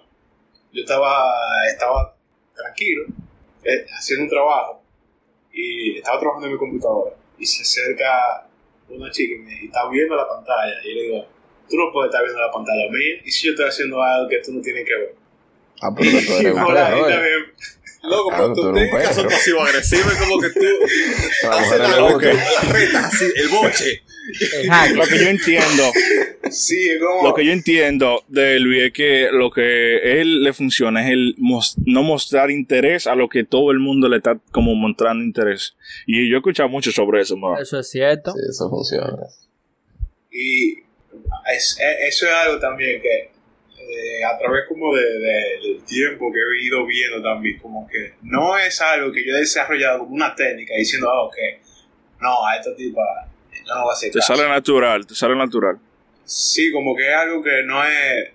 yo 0.73 0.83
estaba, 0.83 1.33
estaba 1.67 2.17
tranquilo, 2.55 3.07
eh, 3.65 3.87
haciendo 3.91 4.25
un 4.25 4.31
trabajo 4.31 4.83
y 5.53 5.99
estaba 5.99 6.21
trabajando 6.21 6.47
en 6.47 6.53
mi 6.53 6.59
computadora 6.59 7.17
y 7.39 7.47
se 7.47 7.63
acerca 7.63 8.49
una 8.89 9.11
chica 9.11 9.35
y, 9.35 9.39
me, 9.39 9.65
está 9.65 9.89
viendo 9.91 10.17
la 10.17 10.29
pantalla 10.29 10.75
y 10.85 10.95
le 10.95 11.03
digo, 11.03 11.27
tú 11.69 11.77
no 11.77 11.93
puedes 11.93 12.11
estar 12.11 12.25
viendo 12.25 12.41
la 12.41 12.53
pantalla 12.53 12.91
mía 12.91 13.23
y 13.25 13.31
si 13.31 13.47
yo 13.47 13.53
estoy 13.53 13.69
haciendo 13.69 14.03
algo 14.03 14.29
que 14.29 14.39
tú 14.39 14.53
no 14.53 14.61
tienes 14.61 14.85
que 14.85 14.95
ver. 14.95 15.15
Ah, 15.81 15.95
pero 15.95 16.11
tú 16.11 16.17
Y 16.33 16.47
eres 16.47 16.53
por 16.53 16.77
ahí 16.77 17.01
también, 17.01 17.53
Loco, 18.09 18.31
Ah, 18.33 18.37
pero 18.39 18.53
tú 18.55 18.63
tú 18.63 18.73
perro. 18.75 19.29
pasivo-agresivo, 19.29 20.11
es 20.11 20.17
como 20.19 20.41
que 20.41 20.49
tú 20.51 20.61
haces 21.51 21.79
la 21.81 21.89
la 22.01 22.73
reta, 22.73 23.07
así, 23.07 23.25
el 23.37 23.49
boche. 23.49 24.03
Lo 24.95 25.05
que 25.07 25.19
yo 25.19 25.29
entiendo, 25.29 25.85
sí, 26.51 26.91
es 26.91 26.99
como... 27.01 27.29
lo 27.29 27.35
que 27.35 27.47
yo 27.47 27.53
entiendo 27.53 28.25
de 28.29 28.61
Luis 28.61 28.83
es 28.85 28.93
que 28.93 29.29
lo 29.33 29.51
que 29.51 30.21
él 30.21 30.43
le 30.45 30.53
funciona 30.53 31.03
es 31.07 31.13
el 31.13 31.35
mos- 31.39 31.77
no 31.87 32.03
mostrar 32.03 32.51
interés 32.51 33.07
a 33.07 33.15
lo 33.15 33.29
que 33.31 33.45
todo 33.45 33.71
el 33.71 33.79
mundo 33.79 34.07
le 34.09 34.19
está 34.19 34.39
como 34.53 34.75
mostrando 34.75 35.25
interés. 35.25 35.77
Y 36.07 36.29
yo 36.29 36.37
he 36.37 36.39
escuchado 36.39 36.69
mucho 36.69 36.93
sobre 36.93 37.23
eso, 37.23 37.37
man. 37.39 37.57
Eso 37.61 37.79
es 37.79 37.89
cierto. 37.91 38.33
Sí, 38.33 38.41
eso 38.51 38.69
funciona. 38.69 39.17
Y 40.31 40.75
es- 41.55 41.79
e- 41.81 42.09
eso 42.09 42.27
es 42.27 42.33
algo 42.33 42.59
también 42.61 43.01
que 43.01 43.31
eh, 44.01 44.25
a 44.25 44.39
través 44.39 44.63
como 44.69 44.95
de, 44.95 45.03
de- 45.03 45.59
del 45.63 45.83
tiempo 45.85 46.33
que 46.33 46.39
he 46.39 46.67
ido 46.67 46.87
viendo 46.87 47.23
también, 47.23 47.59
como 47.59 47.87
que 47.89 48.13
no 48.23 48.57
es 48.57 48.81
algo 48.81 49.11
que 49.13 49.25
yo 49.27 49.35
he 49.35 49.41
desarrollado 49.41 50.01
como 50.01 50.15
una 50.15 50.35
técnica 50.35 50.75
diciendo, 50.77 51.11
ah, 51.11 51.23
ok, 51.25 51.37
no, 52.21 52.47
a 52.47 52.57
esta 52.57 52.75
tipa 52.77 53.03
yo 53.53 53.75
no 53.75 53.83
voy 53.83 53.91
a 53.91 53.93
hacer 53.93 54.11
Te 54.13 54.19
caso. 54.21 54.35
sale 54.35 54.49
natural, 54.49 55.07
te 55.07 55.15
sale 55.15 55.35
natural. 55.37 55.79
Sí, 56.25 56.71
como 56.73 56.95
que 56.97 57.09
es 57.09 57.15
algo 57.15 57.43
que 57.43 57.63
no 57.65 57.83
he, 57.85 58.33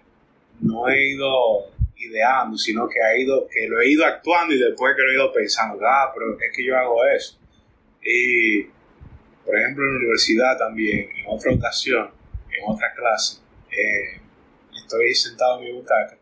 no 0.61 0.87
he 0.89 1.09
ido 1.09 1.71
ideando, 1.97 2.57
sino 2.57 2.87
que, 2.89 3.01
ha 3.01 3.15
ido, 3.17 3.47
que 3.47 3.67
lo 3.67 3.79
he 3.79 3.89
ido 3.89 4.05
actuando 4.05 4.53
y 4.53 4.59
después 4.59 4.95
que 4.95 5.01
lo 5.03 5.11
he 5.11 5.13
ido 5.15 5.31
pensando, 5.31 5.79
ah, 5.87 6.11
pero 6.13 6.33
es 6.39 6.55
que 6.55 6.65
yo 6.65 6.75
hago 6.77 7.05
eso. 7.07 7.39
Y, 8.03 8.63
por 9.45 9.57
ejemplo, 9.57 9.83
en 9.85 9.91
la 9.91 9.97
universidad 9.99 10.57
también, 10.57 11.09
en 11.15 11.25
otra 11.27 11.51
ocasión, 11.53 12.09
en 12.51 12.63
otra 12.67 12.93
clase, 12.93 13.37
eh, 13.71 14.19
estoy 14.77 15.13
sentado 15.15 15.59
en 15.59 15.65
mi 15.65 15.71
butaca 15.73 16.17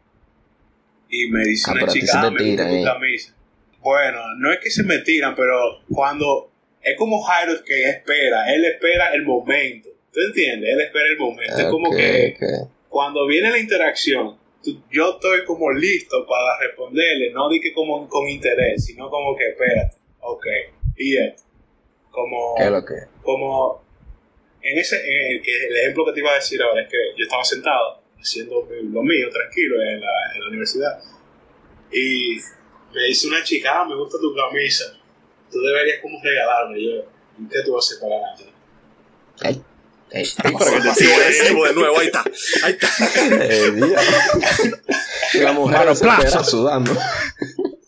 y 1.10 1.28
me 1.28 1.44
dice 1.46 1.70
Ah, 1.70 1.74
una 1.74 1.88
chica, 1.88 2.12
ah, 2.22 2.30
me 2.32 2.44
gusta 2.44 2.68
tu 2.70 2.76
eh. 2.76 2.84
camisa. 2.84 3.36
Bueno, 3.80 4.20
no 4.38 4.52
es 4.52 4.60
que 4.60 4.70
se 4.70 4.84
me 4.84 5.00
tiran, 5.00 5.36
pero 5.36 5.82
cuando 5.92 6.52
es 6.82 6.96
como 6.98 7.22
Jairo 7.22 7.54
que 7.66 7.90
espera, 7.90 8.54
él 8.54 8.64
espera 8.66 9.14
el 9.14 9.24
momento. 9.24 9.90
¿Tú 10.14 10.20
entiendes? 10.28 10.70
Él 10.74 10.82
espera 10.82 11.06
el 11.08 11.18
momento. 11.18 11.58
es 11.58 11.66
como 11.66 11.90
que 11.92 12.36
cuando 12.90 13.26
viene 13.28 13.50
la 13.50 13.58
interacción, 13.60 14.38
tú- 14.64 14.82
yo 14.92 15.12
estoy 15.14 15.44
como 15.46 15.72
listo 15.72 16.26
para 16.28 16.60
responderle, 16.60 17.32
no 17.32 17.50
di 17.50 17.60
que 17.62 17.74
como 17.74 18.08
con 18.08 18.28
interés, 18.30 18.86
sino 18.86 19.10
como 19.10 19.36
que 19.36 19.50
espérate, 19.50 19.98
ok, 20.20 20.46
y 20.98 21.18
esto. 21.18 21.44
Como, 22.12 22.56
¿Qué 22.58 22.64
es 22.66 22.72
lo 22.72 22.86
que? 22.86 22.94
como 23.24 23.82
en 24.62 24.78
ese, 24.78 24.98
en 24.98 25.32
el, 25.38 25.42
que 25.42 25.68
el 25.68 25.78
ejemplo 25.78 26.06
que 26.06 26.12
te 26.12 26.20
iba 26.20 26.32
a 26.32 26.36
decir 26.36 26.62
ahora 26.62 26.82
es 26.82 26.90
que 26.90 26.98
yo 27.18 27.24
estaba 27.24 27.44
sentado 27.44 28.01
haciendo 28.22 28.68
lo 28.70 29.04
mío 29.04 29.30
tranquilo 29.32 29.82
en 29.82 30.00
la, 30.00 30.36
en 30.36 30.42
la 30.42 30.48
universidad 30.48 31.02
y 31.92 32.40
me 32.94 33.04
dice 33.08 33.28
una 33.28 33.44
chica, 33.44 33.82
ah, 33.82 33.86
me 33.86 33.96
gusta 33.96 34.18
tu 34.20 34.34
camisa, 34.34 34.86
tú 35.52 35.60
deberías 35.60 36.02
como 36.02 36.22
regalarme, 36.24 36.80
y 36.80 36.86
yo, 36.86 37.04
¿y 37.40 37.48
qué 37.50 37.62
tú 37.64 37.74
vas 37.74 37.86
a 37.86 37.88
hacer 37.88 38.00
para 38.02 38.16
ganar? 38.20 38.38
Ay, 39.44 39.64
ay, 40.14 40.26
Pasivo-agresivo 40.84 41.66
de 41.66 41.74
nuevo, 41.74 42.00
ahí 42.00 42.08
está. 42.08 42.24
Ahí 42.64 42.78
está. 42.80 42.88
eh, 43.46 43.72
la 45.42 45.52
mujer 45.54 45.96
se 45.96 46.08
espera 46.08 46.44
sudando. 46.44 46.96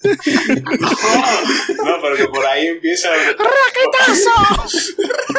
No, 0.03 2.01
pero 2.01 2.17
que 2.17 2.27
por 2.27 2.45
ahí 2.45 2.67
empieza. 2.67 3.10
Eh, 3.15 3.36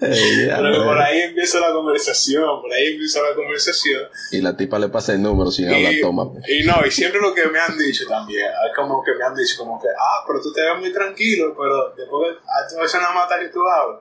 Pero 0.00 0.12
que 0.12 0.20
diablo. 0.42 0.84
por 0.84 0.98
ahí 0.98 1.20
empieza 1.20 1.60
la 1.60 1.72
conversación, 1.72 2.60
por 2.60 2.72
ahí 2.72 2.88
empieza 2.88 3.20
la 3.22 3.34
conversación. 3.34 4.02
Y 4.32 4.40
la 4.40 4.56
tipa 4.56 4.78
le 4.78 4.88
pasa 4.88 5.12
el 5.12 5.22
número 5.22 5.50
sin 5.50 5.72
hablar, 5.72 5.92
toma. 6.00 6.30
Y, 6.46 6.62
y 6.62 6.64
no, 6.64 6.84
y 6.86 6.90
siempre 6.90 7.20
lo 7.20 7.34
que 7.34 7.46
me 7.46 7.58
han 7.58 7.76
dicho 7.78 8.06
también, 8.08 8.46
es 8.46 8.74
como 8.74 9.02
que 9.02 9.14
me 9.14 9.24
han 9.24 9.34
dicho, 9.34 9.56
como 9.58 9.80
que, 9.80 9.88
ah, 9.88 10.24
pero 10.26 10.40
tú 10.40 10.52
te 10.52 10.62
ves 10.62 10.78
muy 10.78 10.92
tranquilo, 10.92 11.54
pero 11.58 11.94
después 11.96 12.36
a 12.46 12.68
tu 12.68 12.82
eso 12.82 12.98
nada 13.00 13.14
más 13.14 13.24
está 13.24 13.40
que 13.40 13.48
tú 13.48 13.60
hablas. 13.66 14.00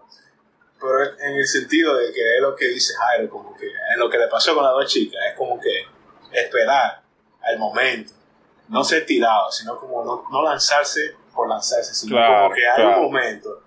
Pero 0.79 1.03
es 1.03 1.09
en 1.19 1.35
el 1.35 1.47
sentido 1.47 1.95
de 1.95 2.11
que 2.11 2.35
es 2.35 2.41
lo 2.41 2.55
que 2.55 2.65
dice 2.67 2.93
Jairo, 2.93 3.29
como 3.29 3.55
que 3.55 3.65
en 3.65 3.99
lo 3.99 4.09
que 4.09 4.17
le 4.17 4.27
pasó 4.27 4.53
con 4.53 4.63
las 4.63 4.73
dos 4.73 4.91
chicas, 4.91 5.19
es 5.31 5.37
como 5.37 5.59
que 5.59 5.85
esperar 6.31 7.01
al 7.41 7.57
momento, 7.59 8.11
no 8.67 8.83
ser 8.83 9.05
tirado, 9.05 9.49
sino 9.51 9.77
como 9.79 10.03
no, 10.03 10.25
no 10.31 10.43
lanzarse 10.43 11.15
por 11.33 11.47
lanzarse, 11.47 11.93
sino 11.93 12.15
Claro, 12.15 12.43
como 12.43 12.55
que 12.55 12.67
hay 12.67 12.75
claro. 12.75 12.97
un 12.97 13.03
momento 13.05 13.61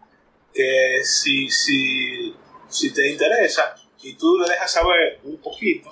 que 0.59 1.05
si, 1.05 1.49
si, 1.49 2.35
si 2.69 2.93
te 2.93 3.13
interesa 3.13 3.77
y 4.03 4.15
tú 4.15 4.39
le 4.39 4.49
dejas 4.49 4.73
saber 4.73 5.21
un 5.23 5.37
poquito, 5.37 5.89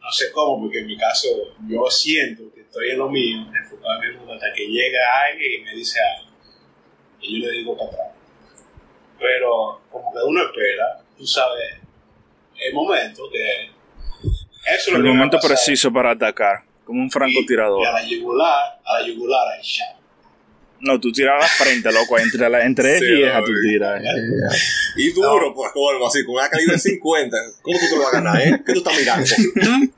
no 0.00 0.10
sé 0.10 0.32
cómo, 0.32 0.62
porque 0.62 0.78
en 0.78 0.86
mi 0.86 0.96
caso 0.96 1.28
yo 1.68 1.90
siento 1.90 2.44
que 2.54 2.62
estoy 2.62 2.92
en 2.92 2.98
lo 2.98 3.10
mío, 3.10 3.46
enfocado 3.54 4.02
en 4.02 4.10
mi 4.10 4.16
mundo, 4.16 4.32
hasta 4.32 4.50
que 4.54 4.66
llega 4.66 4.98
alguien 5.30 5.60
y 5.60 5.64
me 5.64 5.74
dice 5.74 5.98
algo. 6.00 6.30
Y 7.20 7.40
yo 7.42 7.46
le 7.48 7.52
digo 7.58 7.76
para 7.76 7.90
atrás. 7.90 8.08
Pero 9.18 9.80
como 9.90 10.10
que 10.12 10.18
uno 10.26 10.42
espera, 10.44 11.02
tú 11.18 11.26
sabes, 11.26 11.74
el 12.58 12.74
momento 12.74 13.28
que... 13.30 13.70
Eso 14.66 14.74
es 14.74 14.88
lo 14.88 14.96
El 14.96 15.02
me 15.02 15.10
ha 15.10 15.12
momento 15.14 15.38
preciso 15.38 15.92
para 15.92 16.12
atacar, 16.12 16.64
como 16.84 16.98
un 17.00 17.04
Y, 17.04 17.08
y 17.08 17.10
francotirador. 17.10 17.86
a 17.86 17.92
la 17.92 18.04
yugular, 18.06 18.80
a 18.82 19.00
la 19.00 19.06
yugular, 19.06 19.48
ahí 19.52 19.62
ya. 19.62 19.98
No, 20.80 21.00
tú 21.00 21.10
tiras 21.12 21.36
a 21.36 21.38
la 21.38 21.46
frente, 21.48 21.90
loco, 21.92 22.18
entre, 22.18 22.48
la, 22.50 22.64
entre 22.64 22.98
Sí, 22.98 23.04
él 23.04 23.18
y 23.18 23.22
ella 23.22 23.38
tú 23.38 23.52
oye. 23.52 23.60
tiras. 23.72 24.02
Y 24.96 25.12
duro, 25.12 25.54
pues, 25.54 25.72
colmo, 25.72 26.06
así, 26.08 26.24
con 26.24 26.34
una 26.36 26.48
calibre 26.50 26.78
50. 26.78 27.36
¿Cómo 27.62 27.78
tú 27.78 27.86
te 27.88 27.96
lo 27.96 28.02
vas 28.02 28.12
a 28.14 28.16
ganar, 28.20 28.40
eh? 28.42 28.62
¿Qué 28.66 28.72
tú 28.74 28.78
estás 28.80 28.98
mirando? 28.98 29.24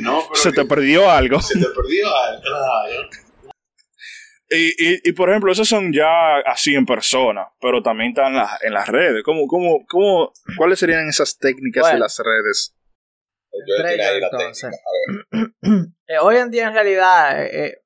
No, 0.00 0.22
pero 0.28 0.34
Se 0.42 0.50
que- 0.50 0.56
te 0.62 0.64
perdió 0.66 1.10
algo. 1.10 1.40
se 1.40 1.58
te 1.58 1.66
perdió 1.66 2.06
algo. 2.06 3.08
Y, 4.50 4.68
y, 4.92 5.00
y 5.04 5.12
por 5.12 5.28
ejemplo, 5.28 5.52
esos 5.52 5.68
son 5.68 5.92
ya 5.92 6.38
así 6.46 6.74
en 6.74 6.86
persona, 6.86 7.46
pero 7.60 7.82
también 7.82 8.10
están 8.10 8.28
en, 8.28 8.36
las- 8.36 8.62
en 8.62 8.72
las 8.72 8.88
redes. 8.88 9.22
¿Cómo, 9.24 9.46
cómo, 9.46 9.84
cómo, 9.86 10.32
¿Cuáles 10.56 10.78
serían 10.78 11.06
esas 11.08 11.36
técnicas 11.36 11.84
de 11.84 11.90
Bueno. 11.90 11.98
las 12.04 12.18
redes? 12.24 12.74
Entre 13.52 13.94
ellos, 13.94 14.30
entonces. 14.32 14.70
técnica. 14.70 14.84
A 14.86 15.70
ver. 15.72 15.86
Eh, 16.06 16.18
hoy 16.22 16.36
en 16.36 16.50
día 16.50 16.68
en 16.68 16.72
realidad 16.74 17.44
eh, 17.44 17.82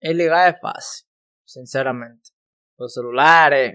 el 0.00 0.18
ligar 0.18 0.54
es 0.54 0.60
fácil, 0.60 1.08
sinceramente. 1.44 2.30
Los 2.78 2.94
celulares, 2.94 3.74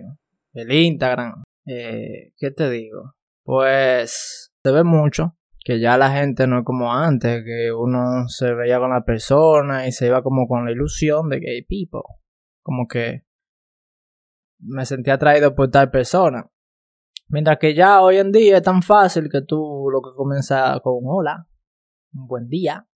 el 0.53 0.71
Instagram, 0.71 1.43
eh, 1.65 2.33
¿qué 2.37 2.51
te 2.51 2.69
digo? 2.69 3.15
Pues 3.43 4.51
se 4.63 4.71
ve 4.71 4.83
mucho 4.83 5.35
que 5.63 5.79
ya 5.79 5.97
la 5.97 6.11
gente 6.11 6.45
no 6.45 6.59
es 6.59 6.65
como 6.65 6.93
antes, 6.93 7.43
que 7.43 7.71
uno 7.71 8.27
se 8.27 8.53
veía 8.53 8.79
con 8.79 8.91
la 8.91 9.05
persona 9.05 9.87
y 9.87 9.91
se 9.91 10.07
iba 10.07 10.21
como 10.21 10.47
con 10.47 10.65
la 10.65 10.71
ilusión 10.71 11.29
de 11.29 11.39
que, 11.39 11.65
people, 11.67 12.01
como 12.61 12.87
que 12.87 13.25
me 14.59 14.85
sentía 14.85 15.15
atraído 15.15 15.55
por 15.55 15.69
tal 15.69 15.89
persona. 15.89 16.49
Mientras 17.29 17.57
que 17.59 17.73
ya 17.73 18.01
hoy 18.01 18.17
en 18.17 18.31
día 18.31 18.57
es 18.57 18.63
tan 18.63 18.81
fácil 18.81 19.29
que 19.29 19.41
tú 19.41 19.89
lo 19.91 20.01
que 20.01 20.15
comienza 20.15 20.79
con 20.81 20.99
hola, 21.05 21.47
un 22.13 22.27
buen 22.27 22.47
día, 22.47 22.87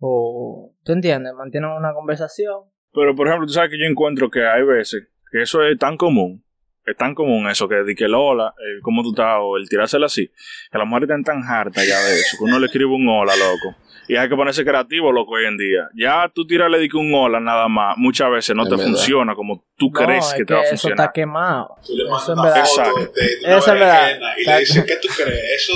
o, 0.00 0.74
¿tú 0.82 0.92
entiendes? 0.92 1.32
Mantienen 1.34 1.70
una 1.70 1.92
conversación. 1.94 2.64
Pero 2.92 3.14
por 3.14 3.28
ejemplo, 3.28 3.46
tú 3.46 3.52
sabes 3.52 3.70
que 3.70 3.78
yo 3.78 3.84
encuentro 3.84 4.30
que 4.30 4.44
hay 4.44 4.64
veces 4.64 5.08
que 5.30 5.42
eso 5.42 5.62
es 5.62 5.78
tan 5.78 5.96
común 5.96 6.42
es 6.90 6.96
tan 6.96 7.14
común 7.14 7.48
eso, 7.48 7.68
que 7.68 7.82
di 7.84 7.94
que 7.94 8.04
el 8.04 8.14
hola, 8.14 8.54
el 8.58 8.80
cómo 8.82 9.02
tú 9.02 9.10
estás, 9.10 9.38
o 9.40 9.56
el 9.56 9.68
tirárselo 9.68 10.06
así, 10.06 10.28
que 10.70 10.78
las 10.78 10.86
mujeres 10.86 11.08
están 11.08 11.24
tan 11.24 11.42
hartas 11.42 11.86
ya 11.86 11.98
de 12.00 12.14
eso, 12.14 12.36
que 12.38 12.44
uno 12.44 12.58
le 12.58 12.66
escribe 12.66 12.90
un 12.90 13.08
hola, 13.08 13.32
loco. 13.36 13.76
Y 14.12 14.16
hay 14.16 14.28
que 14.28 14.34
ponerse 14.34 14.64
creativo, 14.64 15.12
loco, 15.12 15.34
hoy 15.34 15.44
en 15.46 15.56
día. 15.56 15.88
Ya 15.94 16.28
tú 16.34 16.44
tirarle 16.46 16.78
di 16.78 16.88
que 16.88 16.96
un 16.96 17.14
hola 17.14 17.38
nada 17.38 17.68
más, 17.68 17.96
muchas 17.96 18.28
veces 18.30 18.56
no 18.56 18.64
Es 18.64 18.68
te 18.68 18.74
verdad. 18.76 18.90
funciona 18.90 19.34
como 19.36 19.64
tú 19.76 19.90
crees 19.92 20.34
que 20.36 20.44
te 20.44 20.52
va 20.54 20.60
a 20.60 20.62
eso 20.64 20.74
está 20.74 20.88
funcionar. 20.88 21.12
quemado. 21.12 21.76
Tú 21.86 21.92
le 21.96 22.04
mandas 22.10 22.22
Eso 22.22 22.32
es 22.32 22.38
una 22.38 22.42
verdad. 22.42 22.64
foto 22.64 22.80
Exacto. 22.80 23.12
de 23.14 23.46
una 23.46 23.56
Eso 23.58 23.72
es 23.72 23.78
verdad. 23.80 24.02
berenjena 24.06 24.34
y 24.36 24.44
le 24.44 24.58
dices, 24.58 24.84
¿qué 24.84 24.96
tú 25.00 25.08
crees? 25.16 25.44
Eso 25.62 25.74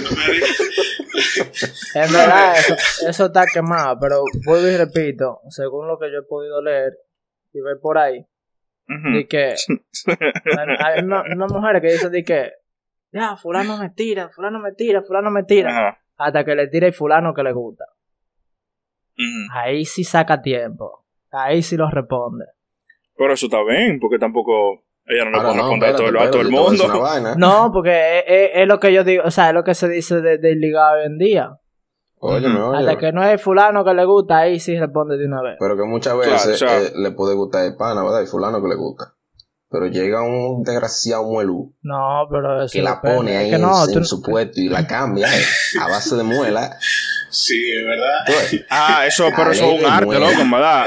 En 1.94 2.12
verdad, 2.12 2.56
eso, 2.58 2.74
eso 3.08 3.26
está 3.26 3.44
quemado, 3.52 3.98
pero 4.00 4.22
vuelvo 4.44 4.68
y 4.68 4.76
repito, 4.76 5.40
según 5.48 5.86
lo 5.88 5.98
que 5.98 6.10
yo 6.12 6.18
he 6.20 6.22
podido 6.22 6.62
leer 6.62 6.92
y 7.52 7.60
ver 7.60 7.78
por 7.80 7.98
ahí, 7.98 8.24
de 8.86 9.26
que 9.26 9.54
hay 10.84 11.02
una, 11.02 11.22
una 11.22 11.46
mujer 11.48 11.80
que 11.80 11.92
dice 11.92 12.08
de 12.10 12.24
que 12.24 12.52
ya, 13.12 13.36
fulano 13.36 13.78
me 13.78 13.90
tira, 13.90 14.28
fulano 14.30 14.58
me 14.58 14.72
tira, 14.72 15.02
fulano 15.02 15.30
me 15.30 15.42
tira, 15.44 15.70
Ajá. 15.70 15.98
Hasta 16.16 16.44
que 16.44 16.54
le 16.54 16.68
tira 16.68 16.86
el 16.86 16.92
fulano 16.92 17.32
que 17.34 17.42
le 17.42 17.52
gusta. 17.52 17.84
Ahí 19.52 19.84
sí 19.84 20.04
saca 20.04 20.42
tiempo, 20.42 21.04
ahí 21.30 21.62
sí 21.62 21.76
lo 21.76 21.88
responde. 21.90 22.44
Pero 23.16 23.32
eso 23.32 23.46
está 23.46 23.62
bien, 23.64 23.98
porque 23.98 24.18
tampoco 24.18 24.84
ella 25.06 25.24
no 25.24 25.30
le 25.30 25.38
puede 25.38 25.54
no, 25.56 25.62
responder 25.62 25.88
a 25.88 25.96
todo, 25.96 26.08
el- 26.08 26.16
a 26.18 26.30
todo 26.30 26.42
el 26.42 26.50
mundo. 26.50 26.84
No, 27.36 27.70
porque 27.72 28.18
es, 28.18 28.24
es- 28.26 28.50
es 28.56 28.68
lo 28.68 28.78
que 28.78 28.92
yo 28.92 29.04
digo, 29.04 29.22
o 29.24 29.30
sea, 29.30 29.48
es 29.48 29.54
lo 29.54 29.64
que 29.64 29.74
se 29.74 29.88
dice 29.88 30.20
de, 30.20 30.36
de 30.38 30.54
ligado 30.56 30.98
hoy 30.98 31.06
en 31.06 31.16
día. 31.18 31.58
Óyeme, 32.18 32.60
óyeme. 32.60 32.78
Hasta 32.90 32.98
que 32.98 33.12
no 33.12 33.22
es 33.22 33.40
fulano 33.40 33.84
que 33.84 33.94
le 33.94 34.04
gusta, 34.04 34.38
ahí 34.38 34.58
sí 34.60 34.78
responde 34.78 35.16
de 35.16 35.26
una 35.26 35.42
vez. 35.42 35.56
Pero 35.58 35.76
que 35.76 35.84
muchas 35.84 36.14
Claro, 36.14 36.30
veces 36.32 36.62
o 36.62 36.66
sea- 36.68 36.82
eh, 36.82 36.92
le 36.96 37.10
puede 37.12 37.34
gustar 37.34 37.64
el 37.64 37.76
pana, 37.76 38.02
¿verdad? 38.02 38.22
Y 38.22 38.26
fulano 38.26 38.60
que 38.60 38.68
le 38.68 38.74
gusta. 38.74 39.14
Pero 39.78 39.92
llega 39.92 40.22
un 40.22 40.62
desgraciado 40.62 41.24
muelú 41.24 41.74
No, 41.82 42.26
pero 42.30 42.62
eso 42.64 42.72
que 42.72 42.80
la 42.82 42.94
depende. 42.94 43.16
pone 43.16 43.32
Es 43.32 43.38
ahí 43.38 43.50
que 43.50 43.58
no, 43.58 43.84
en, 43.84 43.92
tú- 43.92 43.98
en 43.98 44.04
su 44.06 44.22
puesto 44.22 44.60
y 44.60 44.68
la 44.70 44.86
cambia 44.86 45.26
eh, 45.38 45.42
a 45.80 45.88
base 45.88 46.16
de 46.16 46.22
muela. 46.22 46.78
Sí, 47.30 47.60
es 47.72 47.84
verdad. 47.84 48.18
Pues, 48.26 48.64
Ah, 48.70 49.04
eso, 49.06 49.28
pero 49.36 49.50
eso 49.52 49.70
es 49.72 49.80
un 49.80 49.86
arte, 49.86 50.18
loco, 50.18 50.40
en 50.40 50.50
verdad. 50.52 50.86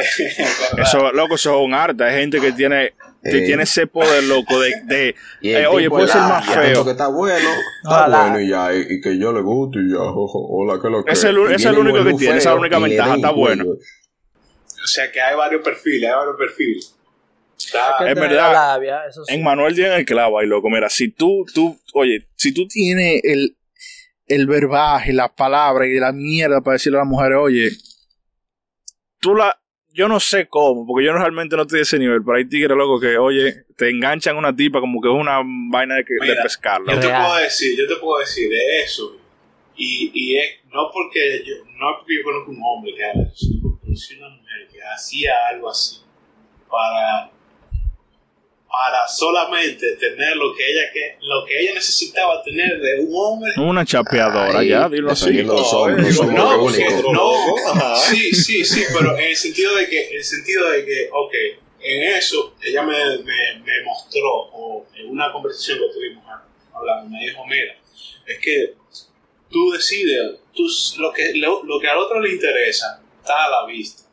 Eso, 0.77 1.11
loco, 1.11 1.35
eso 1.35 1.59
es 1.59 1.65
un 1.65 1.73
arte. 1.75 2.03
Hay 2.03 2.15
gente 2.21 2.39
que 2.41 2.51
tiene, 2.53 2.93
que 3.23 3.37
Eh. 3.43 3.45
tiene 3.45 3.63
ese 3.63 3.85
poder, 3.85 4.23
loco, 4.23 4.59
de, 4.59 4.73
de 4.85 5.15
Eh, 5.43 5.67
oye, 5.67 5.89
puede 5.89 6.07
ser 6.07 6.21
más 6.21 6.45
feo. 6.47 6.83
que 6.85 6.91
está 6.91 7.07
bueno, 7.09 7.49
está 7.83 8.07
bueno 8.07 8.39
y 8.39 8.49
ya, 8.49 8.73
y, 8.73 8.79
y 8.95 9.01
que 9.01 9.19
yo 9.19 9.31
le 9.33 9.41
guste 9.41 9.79
y 9.79 9.91
ya, 9.91 9.99
ojo, 9.99 10.39
hola, 10.49 10.81
que 10.81 10.89
lo 10.89 11.03
que. 11.05 11.11
Es 11.11 11.23
el- 11.25 11.51
es 11.51 11.63
el 11.65 11.77
único 11.77 12.03
que 12.03 12.13
tiene, 12.13 12.37
esa 12.39 12.49
es 12.49 12.55
la 12.55 12.61
única 12.61 12.79
ventaja, 12.79 13.15
está 13.15 13.29
bueno. 13.31 13.65
O 13.65 14.87
sea 14.87 15.11
que 15.11 15.21
hay 15.21 15.35
varios 15.35 15.61
perfiles, 15.61 16.09
hay 16.09 16.15
varios 16.15 16.35
perfiles. 16.37 16.95
Es 17.67 17.97
tener 17.99 18.15
verdad. 18.15 18.53
la 18.53 18.53
labia, 18.53 19.05
eso 19.07 19.23
sí. 19.25 19.33
En 19.33 19.43
Manuel 19.43 19.75
tiene 19.75 19.95
el 19.97 20.05
clavo 20.05 20.39
ahí, 20.39 20.47
loco. 20.47 20.69
Mira, 20.69 20.89
si 20.89 21.09
tú, 21.09 21.45
tú, 21.53 21.77
oye, 21.93 22.27
si 22.35 22.53
tú 22.53 22.67
tienes 22.67 23.21
el, 23.23 23.57
el 24.27 24.47
verbaje, 24.47 25.13
las 25.13 25.31
palabras 25.31 25.87
y 25.89 25.99
la 25.99 26.11
mierda 26.11 26.61
para 26.61 26.73
decirle 26.73 26.97
a 26.97 27.01
las 27.01 27.09
mujeres, 27.09 27.37
oye, 27.39 27.69
tú 29.19 29.35
la, 29.35 29.59
yo 29.91 30.07
no 30.07 30.19
sé 30.19 30.47
cómo, 30.47 30.87
porque 30.87 31.05
yo 31.05 31.13
realmente 31.13 31.55
no 31.55 31.63
estoy 31.63 31.79
de 31.79 31.83
ese 31.83 31.99
nivel, 31.99 32.23
pero 32.23 32.37
hay 32.37 32.47
tigres, 32.47 32.77
loco, 32.77 32.99
que, 32.99 33.17
oye, 33.17 33.65
te 33.75 33.89
enganchan 33.89 34.37
una 34.37 34.55
tipa 34.55 34.79
como 34.79 35.01
que 35.01 35.09
es 35.09 35.15
una 35.15 35.41
vaina 35.71 35.95
de, 35.95 36.05
que, 36.05 36.13
de 36.13 36.21
Mira, 36.21 36.43
pescarla. 36.43 36.93
Yo 36.93 36.99
te 36.99 37.07
puedo 37.07 37.35
decir, 37.35 37.77
yo 37.77 37.87
te 37.87 37.95
puedo 37.97 38.19
decir 38.19 38.49
de 38.49 38.81
eso. 38.81 39.15
Y, 39.75 40.11
y 40.13 40.37
es 40.37 40.45
no 40.71 40.89
porque 40.91 41.41
yo, 41.45 41.55
no 41.77 41.97
porque 41.97 42.15
yo 42.17 42.23
conozco 42.23 42.51
un 42.51 42.61
hombre 42.61 42.93
que 42.93 43.03
haga 43.03 43.23
eso, 43.23 43.35
sino 43.35 43.61
porque 43.63 43.85
conocí 43.85 44.17
una 44.17 44.29
mujer 44.29 44.67
que 44.71 44.79
hacía 44.83 45.33
algo 45.49 45.69
así 45.69 46.01
para 46.69 47.31
para 48.69 49.07
solamente 49.07 49.95
tener 49.95 50.35
lo 50.37 50.53
que 50.55 50.63
ella 50.71 50.91
que 50.93 51.17
lo 51.21 51.43
que 51.45 51.59
ella 51.59 51.73
necesitaba 51.73 52.43
tener 52.43 52.79
de 52.79 52.99
un 52.99 53.11
hombre 53.13 53.51
Una 53.57 53.83
chapeadora, 53.83 54.59
Ay, 54.59 54.69
ya, 54.69 54.87
dilo 54.87 55.11
así. 55.11 55.41
los 55.41 55.73
hombres, 55.73 56.21
No, 56.21 56.57
no, 57.11 57.13
no, 57.75 57.95
sí, 57.95 58.31
sí, 58.31 58.63
sí, 58.63 58.83
pero 58.93 59.17
en 59.17 59.25
el 59.25 59.35
sentido 59.35 59.75
de 59.75 59.89
que, 59.89 60.09
en 60.09 60.17
el 60.17 60.23
sentido 60.23 60.69
de 60.69 60.85
que, 60.85 61.09
ok, 61.11 61.33
en 61.81 62.03
eso 62.15 62.55
ella 62.61 62.83
me, 62.83 62.97
me, 63.19 63.59
me 63.63 63.83
mostró, 63.85 64.29
o 64.53 64.85
en 64.95 65.09
una 65.09 65.31
conversación 65.31 65.79
que 65.79 65.93
tuvimos 65.93 66.23
hablando, 66.73 67.09
me 67.09 67.25
dijo, 67.25 67.43
mira, 67.47 67.75
es 68.27 68.39
que 68.39 68.75
tú 69.49 69.71
decides, 69.71 70.39
tú, 70.53 70.67
lo, 70.99 71.11
que, 71.11 71.33
lo, 71.35 71.63
lo 71.63 71.79
que 71.79 71.87
al 71.87 71.97
otro 71.97 72.19
le 72.19 72.33
interesa 72.33 73.01
está 73.19 73.45
a 73.45 73.49
la 73.49 73.65
vista. 73.65 74.03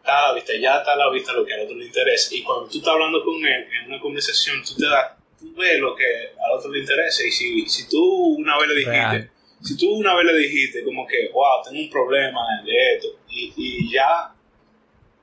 Está 0.00 0.18
a 0.18 0.28
la 0.28 0.34
vista, 0.34 0.52
ya 0.56 0.78
está 0.78 0.92
a 0.92 0.96
la 0.96 1.10
vista 1.10 1.32
lo 1.32 1.44
que 1.44 1.54
al 1.54 1.60
otro 1.60 1.76
le 1.76 1.86
interesa. 1.86 2.34
Y 2.34 2.42
cuando 2.42 2.68
tú 2.68 2.78
estás 2.78 2.92
hablando 2.92 3.22
con 3.24 3.36
él 3.36 3.66
en 3.80 3.86
una 3.86 4.00
conversación, 4.00 4.62
tú 4.64 4.74
te 4.76 4.86
das, 4.86 5.12
tú 5.38 5.54
ves 5.54 5.78
lo 5.78 5.94
que 5.94 6.04
al 6.04 6.58
otro 6.58 6.70
le 6.70 6.80
interesa. 6.80 7.24
Y 7.24 7.30
si, 7.30 7.68
si 7.68 7.88
tú 7.88 8.02
una 8.38 8.58
vez 8.58 8.68
le 8.68 8.74
dijiste, 8.74 8.98
Real. 8.98 9.30
si 9.62 9.76
tú 9.76 9.90
una 9.90 10.14
vez 10.14 10.26
le 10.26 10.38
dijiste 10.38 10.84
como 10.84 11.06
que, 11.06 11.28
wow, 11.32 11.62
tengo 11.64 11.80
un 11.80 11.90
problema 11.90 12.40
de 12.64 12.94
esto, 12.94 13.08
y, 13.28 13.52
y 13.56 13.92
ya 13.92 14.34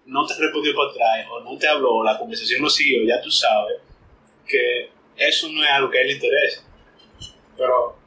no 0.05 0.25
te 0.25 0.35
respondió 0.39 0.73
para 0.75 0.89
atrás, 0.89 1.27
o 1.31 1.39
no 1.41 1.57
te 1.57 1.67
habló, 1.67 2.03
la 2.03 2.17
conversación 2.17 2.61
no 2.61 2.69
siguió, 2.69 3.03
ya 3.03 3.21
tú 3.21 3.29
sabes 3.29 3.77
que 4.47 4.89
eso 5.17 5.49
no 5.49 5.63
es 5.63 5.69
algo 5.69 5.89
que 5.89 5.97
a 5.97 6.01
él 6.01 6.07
le 6.07 6.13
interesa. 6.13 6.63
Pero 7.57 7.97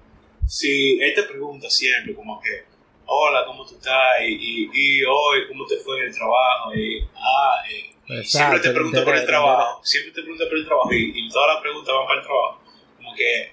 si 0.46 1.00
él 1.00 1.14
te 1.14 1.24
pregunta 1.24 1.68
siempre 1.68 2.14
como 2.14 2.40
que, 2.40 2.64
hola, 3.12 3.44
¿cómo 3.44 3.66
tú 3.66 3.74
estás? 3.74 4.22
Y, 4.22 4.34
y, 4.34 4.70
y 4.72 5.02
hoy, 5.02 5.48
¿cómo 5.48 5.66
te 5.66 5.76
fue 5.78 5.98
en 5.98 6.06
el 6.06 6.14
trabajo? 6.14 6.72
Y, 6.72 7.04
ah, 7.16 7.62
eh, 7.68 7.90
Exacto, 8.06 8.28
siempre 8.28 8.60
te 8.60 8.68
el 8.68 8.74
pregunta 8.74 9.04
por 9.04 9.16
el 9.16 9.26
trabajo, 9.26 9.80
siempre 9.84 10.12
te 10.12 10.22
pregunta 10.22 10.44
por 10.48 10.56
el 10.56 10.66
trabajo, 10.66 10.92
y, 10.92 11.12
y 11.16 11.28
todas 11.28 11.54
las 11.54 11.62
preguntas 11.62 11.92
van 11.92 12.06
para 12.06 12.20
el 12.20 12.26
trabajo. 12.26 12.60
Como 12.96 13.14
que 13.14 13.52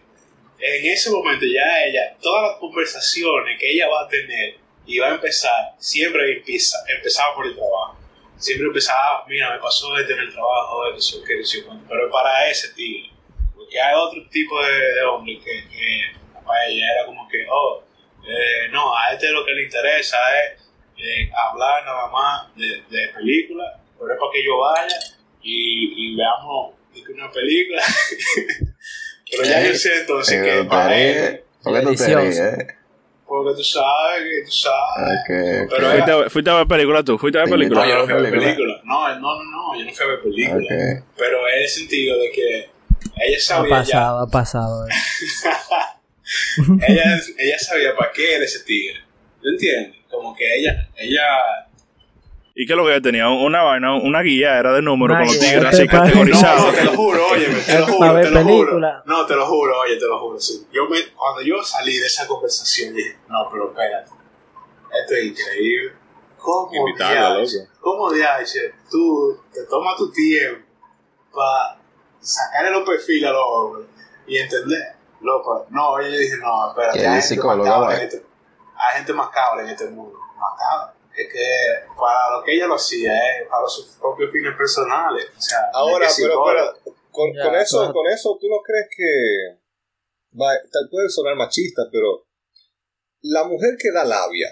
en 0.59 0.85
ese 0.85 1.09
momento 1.09 1.45
ya 1.45 1.85
ella, 1.85 2.15
todas 2.21 2.51
las 2.51 2.59
conversaciones 2.59 3.59
que 3.59 3.71
ella 3.71 3.87
va 3.87 4.01
a 4.01 4.07
tener 4.07 4.57
y 4.85 4.99
va 4.99 5.07
a 5.07 5.15
empezar, 5.15 5.73
siempre 5.79 6.33
empieza, 6.33 6.77
empezaba 6.95 7.33
por 7.35 7.47
el 7.47 7.55
trabajo. 7.55 7.97
Siempre 8.37 8.67
empezaba, 8.67 9.25
mira, 9.27 9.53
me 9.53 9.59
pasó 9.59 9.97
esto 9.97 10.13
en 10.13 10.19
el 10.19 10.31
trabajo, 10.31 10.93
eso, 10.95 11.23
que 11.23 11.39
eso, 11.39 11.57
pero 11.89 12.11
para 12.11 12.47
ese 12.47 12.73
tigre. 12.75 13.09
Porque 13.55 13.81
hay 13.81 13.95
otro 13.95 14.21
tipo 14.29 14.63
de, 14.63 14.93
de 14.93 15.01
hombre 15.03 15.39
que, 15.39 15.67
que 15.67 16.01
para 16.45 16.67
ella 16.67 16.85
era 16.93 17.05
como 17.07 17.27
que, 17.27 17.45
oh, 17.49 17.86
eh, 18.27 18.69
no, 18.71 18.95
a 18.95 19.13
este 19.13 19.31
lo 19.31 19.45
que 19.45 19.51
le 19.53 19.63
interesa 19.63 20.17
es 20.43 20.61
eh, 20.97 21.29
hablar 21.49 21.83
nada 21.85 22.07
más 22.07 22.55
de, 22.55 22.83
de 22.89 23.07
películas, 23.09 23.73
pero 23.99 24.13
es 24.13 24.19
para 24.19 24.31
que 24.33 24.45
yo 24.45 24.57
vaya 24.57 24.97
y, 25.41 26.11
y 26.11 26.15
veamos 26.15 26.75
una 27.13 27.31
película. 27.31 27.81
pero 29.31 29.43
ya 29.43 29.63
yo 29.63 29.73
sé 29.75 30.01
entonces 30.01 30.41
que 30.41 30.63
para 30.65 30.97
él, 30.97 31.41
¿Por 31.63 31.73
qué 31.73 31.81
tú 31.81 31.95
te 31.95 32.11
eh? 32.11 32.67
porque 33.27 33.57
tú 33.57 33.63
sabes 33.63 34.23
que 34.23 34.45
tú 34.45 34.51
sabes. 34.51 35.67
Pero 35.69 35.91
Fuiste, 35.91 36.29
fuiste 36.29 36.49
a 36.49 36.55
ver 36.55 36.67
película 36.67 37.03
tú, 37.03 37.17
fuiste 37.17 37.39
a 37.39 37.41
ver 37.43 37.51
película. 37.51 37.81
No, 37.81 37.89
yo 37.89 37.95
no 37.97 38.05
fui 38.05 38.13
a 38.13 38.17
ver 38.17 38.31
película. 38.31 38.81
No, 38.85 39.09
no, 39.09 39.19
no, 39.19 39.43
no, 39.43 39.79
yo 39.79 39.85
no 39.85 39.91
fui 39.93 40.05
a 40.05 40.09
ver 40.09 40.21
película. 40.21 41.03
Pero 41.17 41.47
en 41.49 41.61
el 41.61 41.67
sentido 41.67 42.17
de 42.17 42.31
que 42.31 42.69
ella 43.17 43.37
Ha 43.37 43.39
sabía 43.39 43.69
ya, 43.69 43.77
pasado, 43.79 44.19
ha 44.23 44.27
pasado. 44.27 44.87
eh. 44.87 44.91
ella, 46.87 47.19
ella 47.37 47.59
sabía 47.59 47.95
para 47.95 48.11
qué 48.11 48.35
era 48.35 48.45
ese 48.45 48.63
tigre. 48.63 48.99
¿Tú 49.41 49.49
entiendes? 49.49 49.97
Como 50.09 50.35
que 50.35 50.59
ella, 50.59 50.89
ella, 50.97 51.21
¿Y 52.59 52.65
qué 52.65 52.73
es 52.73 52.77
lo 52.77 52.85
que 52.85 52.91
ella 52.93 53.01
tenía? 53.01 53.29
Una 53.29 53.61
vaina, 53.61 53.93
una 53.93 54.21
guía, 54.23 54.57
era 54.57 54.73
de 54.73 54.81
número 54.81 55.13
con 55.13 55.27
los 55.27 55.39
tigres 55.39 55.63
así 55.63 55.87
categorizados. 55.87 56.65
no, 56.65 56.73
te 56.73 56.83
lo 56.85 56.91
juro, 56.93 57.27
oye, 57.27 57.45
te 57.45 57.51
lo 57.51 57.85
Es 57.85 57.91
juro, 57.91 58.21
te 58.21 58.31
lo 58.31 58.43
juro. 58.43 58.79
No, 59.05 59.25
te 59.27 59.35
lo 59.35 59.45
juro, 59.45 59.79
oye, 59.79 59.97
te 59.97 60.07
lo 60.07 60.19
juro. 60.19 60.39
sí. 60.39 60.65
Yo 60.73 60.89
me, 60.89 60.97
cuando 61.15 61.43
yo 61.43 61.61
salí 61.61 61.99
de 61.99 62.07
esa 62.07 62.25
conversación 62.25 62.95
dije, 62.95 63.15
no, 63.29 63.47
pero 63.51 63.69
espérate, 63.69 64.09
esto 65.01 65.13
es 65.13 65.25
increíble. 65.25 65.93
¿Cómo 66.35 66.71
Invitarla. 66.73 67.45
¿Cómo 67.79 68.11
diache, 68.11 68.73
tú 68.89 69.39
te 69.53 69.63
tomas 69.65 69.95
tu 69.95 70.11
tiempo 70.11 70.65
para 71.31 71.79
sacarle 72.19 72.71
los 72.71 72.89
perfiles 72.89 73.29
a 73.29 73.33
los 73.33 73.43
hombres 73.45 73.87
y 74.25 74.37
entender? 74.37 74.96
Loco, 75.21 75.65
no, 75.69 76.01
yo 76.01 76.07
dije, 76.09 76.37
no, 76.37 76.69
espérate, 76.69 77.07
hay 77.07 77.21
gente, 77.21 77.43
macabra 77.43 77.79
va. 77.87 77.95
en 77.95 78.01
este, 78.01 78.25
hay 78.75 78.97
gente 78.97 79.13
macabra 79.13 79.63
en 79.63 79.69
este 79.69 79.85
mundo, 79.89 80.17
macabra. 80.37 80.93
Es 81.15 81.33
que 81.33 81.95
para 81.97 82.37
lo 82.37 82.43
que 82.43 82.53
ella 82.53 82.67
lo 82.67 82.75
hacía, 82.75 83.11
es 83.39 83.47
para 83.49 83.67
sus 83.67 83.87
propios 83.99 84.31
fines 84.31 84.55
personales. 84.55 85.25
O 85.35 85.41
sea, 85.41 85.57
Ahora, 85.73 86.05
es 86.05 86.15
que 86.15 86.23
pero, 86.23 86.43
pero 86.45 86.73
con, 87.09 87.55
eso, 87.55 87.79
claro. 87.79 87.93
con 87.93 88.07
eso, 88.07 88.37
¿tú 88.39 88.47
no 88.47 88.57
crees 88.63 88.87
que 88.95 89.59
va- 90.39 90.61
tal- 90.71 90.89
puede 90.91 91.09
sonar 91.09 91.35
machista, 91.35 91.81
pero 91.91 92.23
la 93.21 93.43
mujer 93.45 93.75
que 93.81 93.91
da 93.91 94.03
labia, 94.05 94.47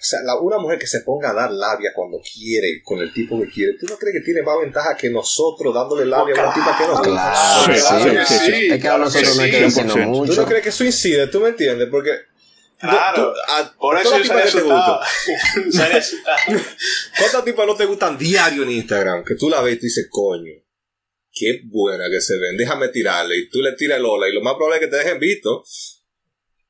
o 0.00 0.04
sea, 0.04 0.20
la- 0.24 0.38
una 0.40 0.58
mujer 0.58 0.78
que 0.78 0.86
se 0.86 1.00
ponga 1.00 1.30
a 1.30 1.34
dar 1.34 1.50
labia 1.50 1.90
cuando 1.94 2.18
quiere, 2.20 2.80
con 2.84 3.00
el 3.00 3.12
tipo 3.12 3.40
que 3.42 3.48
quiere, 3.48 3.72
¿tú 3.80 3.86
no 3.86 3.96
crees 3.98 4.14
que 4.18 4.24
tiene 4.24 4.42
más 4.42 4.56
ventaja 4.60 4.96
que 4.96 5.10
nosotros 5.10 5.74
dándole 5.74 6.06
labia 6.06 6.36
a 6.40 6.44
una 6.44 6.54
tipa 6.54 6.78
que 6.78 6.86
nos 6.86 6.98
gusta? 6.98 7.12
Claro, 7.12 7.74
Sí, 7.74 7.80
claro 7.80 8.04
sí. 8.04 8.10
que 8.16 8.24
sí. 8.52 8.66
Es 8.72 8.80
que 8.82 8.88
a 8.88 8.98
nosotros 8.98 9.36
no 9.36 9.42
hay 9.42 9.50
que 9.50 9.56
Sí, 9.58 9.62
decirnos 9.64 9.96
100%. 9.96 10.06
mucho. 10.08 10.34
¿Tú 10.34 10.40
no 10.40 10.46
crees 10.46 10.62
que 10.62 10.68
eso 10.68 10.84
incide? 10.84 11.26
¿Tú 11.26 11.40
me 11.40 11.48
entiendes? 11.48 11.88
Porque 11.90 12.10
Claro. 12.78 13.32
tú- 13.32 13.38
a- 13.52 13.74
Por 13.76 13.98
eso 13.98 14.18
yo 14.18 14.24
salí 14.24 14.40
asustado. 14.42 15.00
gustan, 15.26 15.72
salí 15.72 15.96
asustado. 15.98 16.60
¿Cuántas 17.18 17.44
tipas 17.44 17.66
no 17.66 17.74
te 17.74 17.84
gustan 17.86 18.16
diario 18.16 18.62
en 18.62 18.70
Instagram? 18.70 19.24
Que 19.24 19.34
tú 19.34 19.48
la 19.50 19.60
ves 19.62 19.74
y 19.74 19.76
tú 19.78 19.82
dices, 19.86 20.06
coño, 20.08 20.52
qué 21.32 21.60
buena 21.66 22.04
que 22.08 22.20
se 22.20 22.38
ven, 22.38 22.56
déjame 22.56 22.88
tirarle. 22.88 23.36
Y 23.36 23.48
tú 23.50 23.60
le 23.62 23.72
tiras 23.72 23.98
el 23.98 24.04
hola 24.04 24.28
y 24.28 24.32
lo 24.32 24.42
más 24.42 24.54
probable 24.54 24.76
es 24.76 24.80
que 24.84 24.90
te 24.96 24.96
dejen 25.04 25.18
visto. 25.18 25.64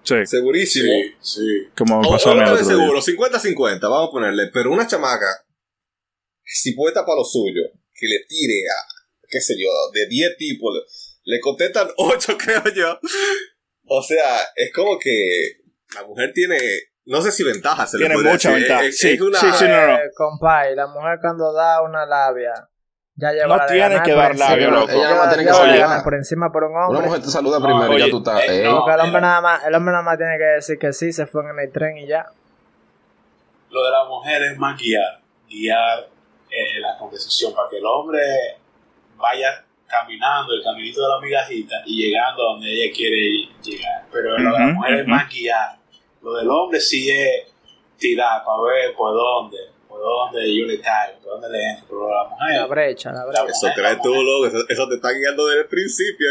Sí, 0.02 0.14
Segurísimo. 0.26 0.92
Sí, 1.20 1.40
sí. 1.40 1.68
como 1.76 2.00
O, 2.00 2.11
pasó 2.12 2.30
o 2.30 2.32
a 2.32 2.34
mí 2.37 2.40
no 2.42 2.56
de 2.56 2.64
seguro, 2.64 3.00
50-50, 3.00 3.80
vamos 3.82 4.08
a 4.08 4.12
ponerle. 4.12 4.48
Pero 4.52 4.70
una 4.72 4.87
chamaca, 4.87 5.26
si 6.44 6.72
puesta 6.72 7.04
para 7.04 7.16
lo 7.18 7.24
suyo, 7.24 7.62
que 7.92 8.06
le 8.06 8.20
tire 8.28 8.62
a, 8.70 8.80
qué 9.28 9.40
sé 9.40 9.54
yo, 9.58 9.68
de 9.92 10.06
10 10.08 10.37
tipos, 10.37 10.74
le, 10.74 11.34
le 11.34 11.40
contestan 11.40 11.88
8, 11.96 12.38
creo 12.38 12.64
yo. 12.74 12.98
O 13.87 14.02
sea, 14.02 14.40
es 14.54 14.72
como 14.72 14.98
que 14.98 15.56
la 15.94 16.04
mujer 16.04 16.32
tiene, 16.32 16.58
no 17.06 17.20
sé 17.20 17.32
si 17.32 17.42
ventaja, 17.42 17.87
se 17.87 17.98
le 17.98 18.02
Tiene 18.04 18.14
podría 18.14 18.32
mucha 18.32 18.48
decir. 18.50 18.62
ventaja. 18.68 18.84
Es- 18.87 18.98
Sí, 18.98 19.08
es 19.11 19.20
una- 19.20 19.40
sí, 19.40 19.46
sí, 19.58 19.64
no, 19.64 19.87
no. 19.88 19.94
Eh, 19.96 20.11
compay, 20.14 20.74
la 20.74 20.87
mujer 20.87 21.18
cuando 21.20 21.52
da 21.52 21.82
una 21.82 22.06
labia, 22.06 22.52
ya 23.18 23.33
lleva 23.33 23.57
No 23.59 23.66
tiene 23.66 24.02
que 24.02 24.12
dar 24.14 24.33
Ella 24.33 24.57
no- 24.70 24.81
loco. 24.81 24.92
ella 24.92 25.02
nada 25.02 25.16
más 25.16 25.24
Ya- 25.24 25.28
tiene 25.31 25.44
que 25.44 25.50
va 25.50 25.57
saludar. 25.59 26.02
por 26.04 26.14
encima 26.14 26.52
por 26.52 26.64
un 26.64 26.70
Una 26.72 26.87
hombre. 26.87 27.02
mujer 27.07 27.20
te 27.22 27.28
saluda 27.28 27.59
No, 27.59 27.64
primero 27.66 27.94
y 27.98 27.98
ya 28.00 28.11
tú 28.11 28.18
estás. 28.18 28.40
eh, 28.48 28.61
eh, 28.61 28.64
no. 28.64 28.76
Porque 28.78 28.92
el 28.94 29.00
hombre 29.00 29.20
mira. 29.20 29.28
nada 29.28 29.40
más, 29.40 29.64
el 29.66 29.74
hombre 29.74 29.92
nada 29.92 30.04
más 30.04 30.16
tiene 30.18 30.38
que 30.38 30.44
decir 30.44 30.78
que 30.78 30.92
sí, 30.92 31.12
se 31.12 31.26
fue 31.26 31.42
en 31.50 31.59
el 31.59 31.70
tren 31.72 31.98
y 31.98 32.07
ya. 32.07 32.26
Lo 33.70 33.85
de 33.85 33.90
la 33.90 34.04
mujer 34.04 34.42
es 34.44 34.57
más 34.59 34.81
guiar, 34.81 35.20
guiar 35.48 36.09
eh, 36.50 36.81
la 36.81 36.96
conversación 36.96 37.52
para 37.54 37.68
que 37.68 37.76
el 37.78 37.85
hombre 37.85 38.22
vaya 39.16 39.64
caminando 39.87 40.54
el 40.54 40.62
caminito 40.62 41.02
de 41.02 41.09
la 41.09 41.20
migajita 41.20 41.74
y 41.87 42.07
llegando 42.07 42.42
a 42.42 42.52
donde 42.52 42.66
ella 42.72 42.94
quiere 42.96 43.48
llegar. 43.62 44.04
Pero 44.12 44.38
lo 44.38 44.52
de 44.52 44.59
la 44.59 44.66
mujer 44.72 44.94
es 45.00 45.07
más 45.07 45.28
guiar. 45.28 45.76
Lo 46.22 46.35
del 46.35 46.48
hombre 46.50 46.81
sí 46.81 47.11
es 47.11 47.52
tirar 47.98 48.44
para 48.44 48.62
ver 48.62 48.94
por 48.94 49.12
dónde, 49.12 49.57
por 49.98 50.32
dónde 50.32 50.54
yo 50.54 50.66
le 50.66 50.80
caigo, 50.80 51.18
por 51.22 51.32
dónde 51.32 51.48
le 51.50 51.70
entro. 51.70 52.06
De 52.06 52.12
la 52.12 52.22
La 52.22 52.64
mujer, 52.64 52.68
brecha, 52.68 53.12
la 53.12 53.24
brecha. 53.24 53.44
Eso 53.48 53.68
crees 53.74 54.02
tú, 54.02 54.14
loco, 54.14 54.46
eso, 54.46 54.64
eso 54.68 54.88
te 54.88 54.94
está 54.94 55.11
guiando 55.12 55.46
desde 55.46 55.62
el 55.62 55.66
principio. 55.66 56.28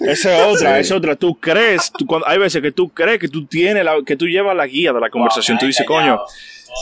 Esa 0.00 0.38
es 0.38 0.46
otra, 0.46 0.78
esa 0.78 0.80
es 0.80 0.92
otra. 0.92 1.16
Tú 1.16 1.38
crees, 1.38 1.90
tú, 1.92 2.06
cuando, 2.06 2.26
hay 2.26 2.38
veces 2.38 2.62
que 2.62 2.72
tú 2.72 2.88
crees 2.88 3.18
que 3.18 3.28
tú 3.28 3.46
tienes 3.46 3.84
la, 3.84 3.96
que 4.04 4.16
tú 4.16 4.26
llevas 4.26 4.56
la 4.56 4.66
guía 4.66 4.92
de 4.92 5.00
la 5.00 5.10
conversación. 5.10 5.58
Tú 5.58 5.66
dices, 5.66 5.86
coño, 5.86 6.20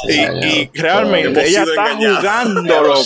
y, 0.08 0.18
engañado. 0.18 0.46
y 0.46 0.70
realmente 0.74 1.48
ella 1.48 1.62
está 1.62 1.92
engañados. 1.92 2.18
jugando, 2.18 2.82
loco. 2.82 3.02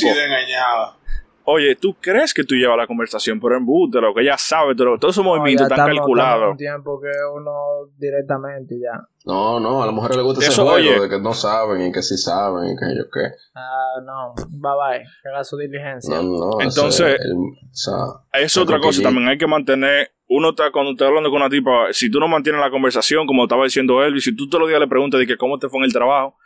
Oye, 1.46 1.76
tú 1.76 1.94
crees 2.00 2.32
que 2.32 2.42
tú 2.42 2.54
llevas 2.54 2.76
la 2.78 2.86
conversación, 2.86 3.38
pero 3.38 3.56
en 3.56 3.66
boot, 3.66 3.94
loco, 3.96 4.18
ella 4.20 4.36
sabe, 4.38 4.74
todo- 4.74 4.98
todos 4.98 5.14
esos 5.14 5.24
movimientos 5.24 5.68
No, 5.68 5.76
ya 5.76 5.82
están 5.82 5.96
calculados. 5.96 6.50
un 6.52 6.56
tiempo 6.56 6.98
que 7.00 7.08
uno 7.34 7.52
directamente 7.98 8.76
ya. 8.80 8.98
No, 9.26 9.60
no, 9.60 9.82
a 9.82 9.86
las 9.86 9.94
mujeres 9.94 10.16
les 10.16 10.24
gusta 10.24 10.40
ese 10.40 10.50
Eso, 10.52 10.62
juego 10.62 10.76
oye. 10.78 11.00
de 11.00 11.08
que 11.08 11.18
no 11.20 11.32
saben 11.34 11.82
y 11.86 11.92
que 11.92 12.02
sí 12.02 12.16
saben 12.16 12.64
y 12.70 12.76
que 12.76 12.96
yo 12.96 13.04
qué. 13.12 13.28
Ah, 13.54 14.00
no, 14.04 14.34
bye 14.50 14.72
bye, 14.98 15.04
que 15.22 15.28
haga 15.28 15.44
su 15.44 15.56
diligencia. 15.58 16.16
No, 16.16 16.22
no. 16.22 16.60
ese- 16.60 16.68
Entonces- 16.80 17.20
el- 17.20 17.36
o 17.36 17.74
sea, 17.74 17.94
Es 18.32 18.56
otra 18.56 18.80
cosa, 18.80 19.02
también 19.02 19.28
hay 19.28 19.36
que 19.38 19.46
mantener, 19.46 20.12
uno 20.28 20.50
está, 20.50 20.70
cuando 20.72 20.92
está 20.92 21.06
hablando 21.06 21.30
con 21.30 21.40
una 21.42 21.50
tipa, 21.50 21.88
si 21.92 22.10
tú 22.10 22.20
no 22.20 22.28
mantienes 22.28 22.60
la 22.60 22.70
conversación, 22.70 23.26
como 23.26 23.42
estaba 23.44 23.64
diciendo 23.64 24.02
Elvis, 24.02 24.24
si 24.24 24.34
tú 24.34 24.48
todos 24.48 24.60
los 24.60 24.68
días 24.68 24.80
le 24.80 24.88
preguntas 24.88 25.20
de 25.20 25.26
que 25.26 25.36
cómo 25.36 25.58
te 25.58 25.68
fue 25.68 25.78
en 25.80 25.84
el 25.84 25.92
trabajo, 25.92 26.36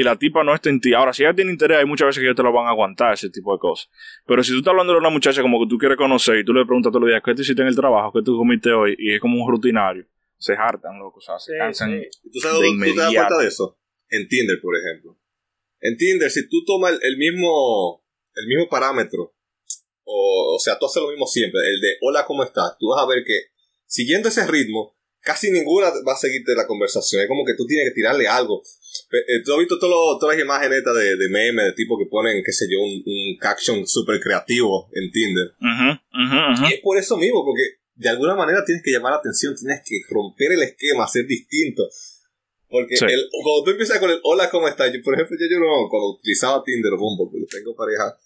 y 0.00 0.02
la 0.04 0.16
tipa 0.16 0.44
no 0.44 0.54
está 0.54 0.68
en 0.68 0.80
ti, 0.80 0.92
ahora 0.92 1.12
si 1.12 1.22
ella 1.22 1.34
tiene 1.34 1.50
interés, 1.52 1.78
hay 1.78 1.84
muchas 1.86 2.06
veces 2.08 2.20
que 2.20 2.26
ellos 2.26 2.36
te 2.36 2.42
lo 2.42 2.52
van 2.52 2.66
a 2.66 2.70
aguantar, 2.70 3.14
ese 3.14 3.30
tipo 3.30 3.52
de 3.52 3.58
cosas. 3.58 3.88
Pero 4.26 4.42
si 4.42 4.52
tú 4.52 4.58
estás 4.58 4.72
hablando 4.72 4.92
de 4.92 4.98
una 4.98 5.10
muchacha 5.10 5.40
como 5.42 5.58
que 5.60 5.68
tú 5.70 5.78
quieres 5.78 5.96
conocer 5.96 6.38
y 6.38 6.44
tú 6.44 6.52
le 6.52 6.64
preguntas 6.64 6.90
todos 6.90 7.02
los 7.02 7.08
días, 7.10 7.22
¿qué 7.24 7.34
tú 7.34 7.42
hiciste 7.42 7.62
en 7.62 7.68
el 7.68 7.76
trabajo? 7.76 8.12
¿Qué 8.12 8.22
tú 8.22 8.36
comiste 8.36 8.70
hoy? 8.72 8.94
Y 8.98 9.12
es 9.14 9.20
como 9.20 9.42
un 9.42 9.50
rutinario. 9.50 10.06
Se 10.38 10.52
hartan, 10.52 10.98
loco, 10.98 11.18
o 11.18 11.20
sea, 11.20 11.38
se 11.38 11.52
Sí, 11.52 11.58
cansan. 11.58 11.90
sí. 12.00 12.30
¿Tú 12.32 12.40
sabes 12.40 12.60
De 12.60 12.66
dónde 12.66 12.86
tú 12.88 12.94
te 12.94 13.00
das 13.00 13.14
cuenta 13.14 13.38
de 13.38 13.48
eso? 13.48 13.78
En 14.10 14.28
Tinder, 14.28 14.60
por 14.60 14.74
ejemplo. 14.76 15.18
En 15.80 15.96
Tinder, 15.96 16.30
si 16.30 16.48
tú 16.48 16.64
tomas 16.64 16.92
el, 16.92 16.98
el 17.02 17.16
mismo 17.16 18.02
el 18.34 18.46
mismo 18.48 18.68
parámetro, 18.68 19.34
o, 20.04 20.54
o 20.56 20.58
sea, 20.58 20.78
tú 20.78 20.86
haces 20.86 21.02
lo 21.02 21.08
mismo 21.08 21.26
siempre, 21.26 21.60
el 21.68 21.80
de 21.80 21.96
hola, 22.02 22.24
¿cómo 22.26 22.44
estás? 22.44 22.76
Tú 22.78 22.88
vas 22.88 23.02
a 23.02 23.06
ver 23.08 23.24
que 23.24 23.32
siguiendo 23.86 24.28
ese 24.28 24.46
ritmo, 24.46 24.95
casi 25.26 25.50
ninguna 25.50 25.90
va 26.06 26.12
a 26.14 26.16
seguirte 26.16 26.54
la 26.54 26.66
conversación. 26.66 27.20
Es 27.20 27.28
como 27.28 27.44
que 27.44 27.54
tú 27.54 27.66
tienes 27.66 27.88
que 27.90 27.94
tirarle 27.94 28.28
algo. 28.28 28.62
Eh, 29.12 29.42
Tú 29.44 29.52
has 29.52 29.58
visto 29.58 29.78
todo 29.78 30.18
todas 30.18 30.36
las 30.36 30.44
imágenes 30.44 30.82
de, 30.84 31.16
de 31.16 31.28
memes, 31.28 31.66
de 31.66 31.72
tipo 31.72 31.98
que 31.98 32.06
ponen, 32.06 32.42
qué 32.44 32.52
sé 32.52 32.66
yo, 32.70 32.80
un, 32.80 33.02
un 33.04 33.36
caption 33.38 33.86
súper 33.86 34.20
creativo 34.20 34.88
en 34.94 35.10
Tinder. 35.10 35.48
Y 36.70 36.74
es 36.74 36.80
por 36.80 36.96
eso 36.96 37.16
mismo, 37.16 37.44
porque 37.44 37.62
de 37.96 38.08
alguna 38.08 38.34
manera 38.36 38.64
tienes 38.64 38.82
que 38.84 38.92
llamar 38.92 39.12
la 39.12 39.18
atención, 39.18 39.54
tienes 39.56 39.82
que 39.84 40.00
romper 40.08 40.52
el 40.52 40.62
esquema, 40.62 41.06
ser 41.08 41.26
distinto. 41.26 41.82
Porque 42.68 42.96
Sí. 42.96 43.04
el- 43.04 43.28
cuando 43.42 43.64
tú 43.64 43.70
empiezas 43.72 43.98
con 43.98 44.10
el 44.10 44.20
hola, 44.22 44.48
¿cómo 44.50 44.68
estás? 44.68 44.92
Yo, 44.92 45.00
por 45.02 45.14
ejemplo, 45.14 45.36
yo, 45.40 45.46
yo 45.50 45.58
no, 45.60 45.88
cuando 45.90 46.10
utilizaba 46.18 46.62
Tinder 46.64 46.92
o 46.92 46.98
Bumble, 46.98 47.28
porque 47.30 47.58
tengo 47.58 47.74
pareja, 47.76 48.16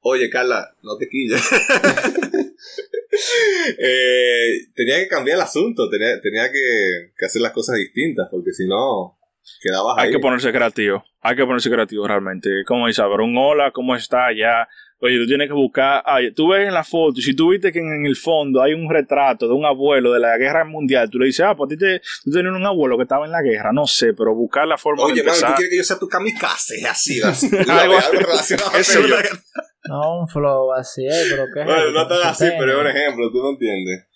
oye, 0.00 0.28
Carla, 0.30 0.74
no 0.82 0.96
te 0.96 1.08
quilles. 1.08 1.40
Eh, 3.78 4.66
tenía 4.74 4.98
que 4.98 5.08
cambiar 5.08 5.36
el 5.36 5.42
asunto, 5.42 5.88
tenía, 5.90 6.20
tenía 6.20 6.50
que, 6.50 7.12
que 7.16 7.26
hacer 7.26 7.42
las 7.42 7.52
cosas 7.52 7.76
distintas, 7.76 8.28
porque 8.30 8.52
si 8.52 8.66
no, 8.66 9.18
quedabas 9.62 9.96
Hay 9.98 10.06
ahí. 10.08 10.12
que 10.12 10.18
ponerse 10.18 10.50
creativo. 10.52 11.04
Hay 11.20 11.36
que 11.36 11.44
ponerse 11.44 11.70
creativo 11.70 12.06
realmente. 12.06 12.50
Como 12.66 12.86
dice, 12.86 13.02
ver 13.02 13.20
un 13.20 13.36
hola, 13.36 13.70
¿cómo 13.72 13.94
está? 13.94 14.32
Ya. 14.36 14.66
Oye, 14.98 15.18
tú 15.18 15.26
tienes 15.26 15.48
que 15.48 15.52
buscar. 15.54 16.02
Ay, 16.06 16.32
tú 16.32 16.48
ves 16.48 16.66
en 16.66 16.74
la 16.74 16.84
foto, 16.84 17.20
si 17.20 17.34
tú 17.34 17.50
viste 17.50 17.72
que 17.72 17.80
en 17.80 18.06
el 18.06 18.16
fondo 18.16 18.62
hay 18.62 18.72
un 18.72 18.88
retrato 18.90 19.46
de 19.48 19.52
un 19.54 19.64
abuelo 19.64 20.12
de 20.12 20.20
la 20.20 20.36
guerra 20.38 20.64
mundial, 20.64 21.10
tú 21.10 21.18
le 21.18 21.26
dices, 21.26 21.44
ah, 21.46 21.54
pues 21.56 21.70
ti 21.70 21.76
te, 21.76 22.00
tú 22.24 22.30
tenías 22.30 22.54
un 22.54 22.64
abuelo 22.66 22.96
que 22.96 23.02
estaba 23.02 23.26
en 23.26 23.32
la 23.32 23.42
guerra. 23.42 23.72
No 23.72 23.86
sé, 23.86 24.14
pero 24.14 24.34
buscar 24.34 24.66
la 24.66 24.78
forma 24.78 25.04
Oye, 25.04 25.16
de 25.16 25.22
¿tú 25.22 25.28
empezar. 25.28 25.54
quieres 25.56 25.70
que 25.70 25.76
yo 25.76 25.84
sea 25.84 25.98
tu 25.98 26.08
kamikaze? 26.08 26.86
Así, 26.86 27.20
así. 27.24 27.48
Algo- 27.52 27.72
algo, 27.72 27.98
algo 27.98 28.18
relacionado 28.20 28.70
a 28.70 28.78
la. 28.78 29.22
Guerra. 29.22 29.42
No, 29.88 30.20
un 30.20 30.28
flow 30.28 30.72
así, 30.72 31.04
eh, 31.04 31.24
pero 31.30 31.44
qué 31.52 31.60
es 31.60 31.66
Bueno, 31.66 31.90
no 31.90 32.06
tan 32.06 32.18
así, 32.28 32.44
pero 32.58 32.72
es 32.72 32.78
un 32.78 32.86
ejemplo, 32.86 33.30
tú 33.32 33.42
no 33.42 33.50
entiendes. 33.50 34.06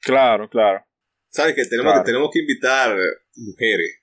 Claro, 0.00 0.48
claro. 0.48 0.82
¿Sabes 1.28 1.54
que 1.54 1.64
tenemos, 1.64 1.92
Claro. 1.92 2.04
que 2.04 2.10
tenemos 2.10 2.30
que 2.32 2.38
invitar 2.40 2.96
mujeres? 3.36 4.02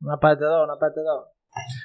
Una 0.00 0.18
parte 0.18 0.44
dos, 0.44 0.64
una 0.68 0.78
parte 0.78 1.00
dos. 1.00 1.24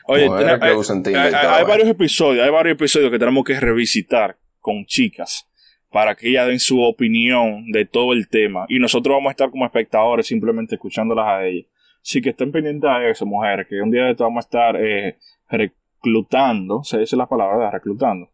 Oye, 0.08 0.28
tiene- 0.28 0.60
que 0.60 1.18
hay, 1.18 1.34
hay- 1.34 1.34
hay- 1.34 1.64
eh. 1.64 1.66
varios 1.68 1.88
episodios, 1.88 2.44
hay 2.46 2.52
varios 2.52 2.76
episodios 2.76 3.10
que 3.10 3.18
tenemos 3.20 3.44
que 3.46 3.58
revisitar 3.60 4.38
con 4.60 4.84
chicas 4.86 5.48
para 5.90 6.14
que 6.16 6.28
ellas 6.30 6.48
den 6.48 6.60
su 6.60 6.82
opinión 6.82 7.72
de 7.72 7.86
todo 7.86 8.12
el 8.12 8.28
tema. 8.28 8.66
Y 8.68 8.80
nosotros 8.80 9.16
vamos 9.16 9.30
a 9.30 9.32
estar 9.32 9.50
como 9.50 9.66
espectadores 9.66 10.28
simplemente 10.28 10.76
escuchándolas 10.76 11.26
a 11.28 11.46
ellas. 11.46 11.68
Así 12.04 12.22
que 12.22 12.32
estén 12.32 12.52
pendientes 12.52 12.90
a 12.90 13.08
eso, 13.08 13.26
mujeres, 13.26 13.66
que 13.70 13.82
un 13.82 13.92
día 13.92 14.04
de 14.04 14.12
esto 14.12 14.26
vamos 14.26 14.44
a 14.44 14.48
estar 14.48 14.76
eh, 14.76 15.18
reclutando, 15.48 16.84
se 16.84 16.98
dice 17.00 17.16
la 17.16 17.28
palabra, 17.28 17.58
¿verdad? 17.58 17.74
Reclutando. 17.74 18.30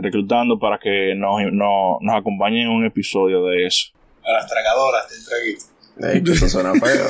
Reclutando 0.00 0.58
para 0.58 0.78
que 0.78 1.14
nos, 1.16 1.40
no- 1.52 1.98
nos 2.00 2.16
acompañen 2.16 2.62
en 2.62 2.68
un 2.70 2.86
episodio 2.86 3.44
de 3.46 3.66
eso. 3.66 3.88
A 4.24 4.32
las 4.32 4.46
tragadoras 4.46 5.08
del 5.10 5.24
traguito. 5.24 5.64
Eso 6.32 6.48
suena 6.48 6.72
feo. 6.74 7.08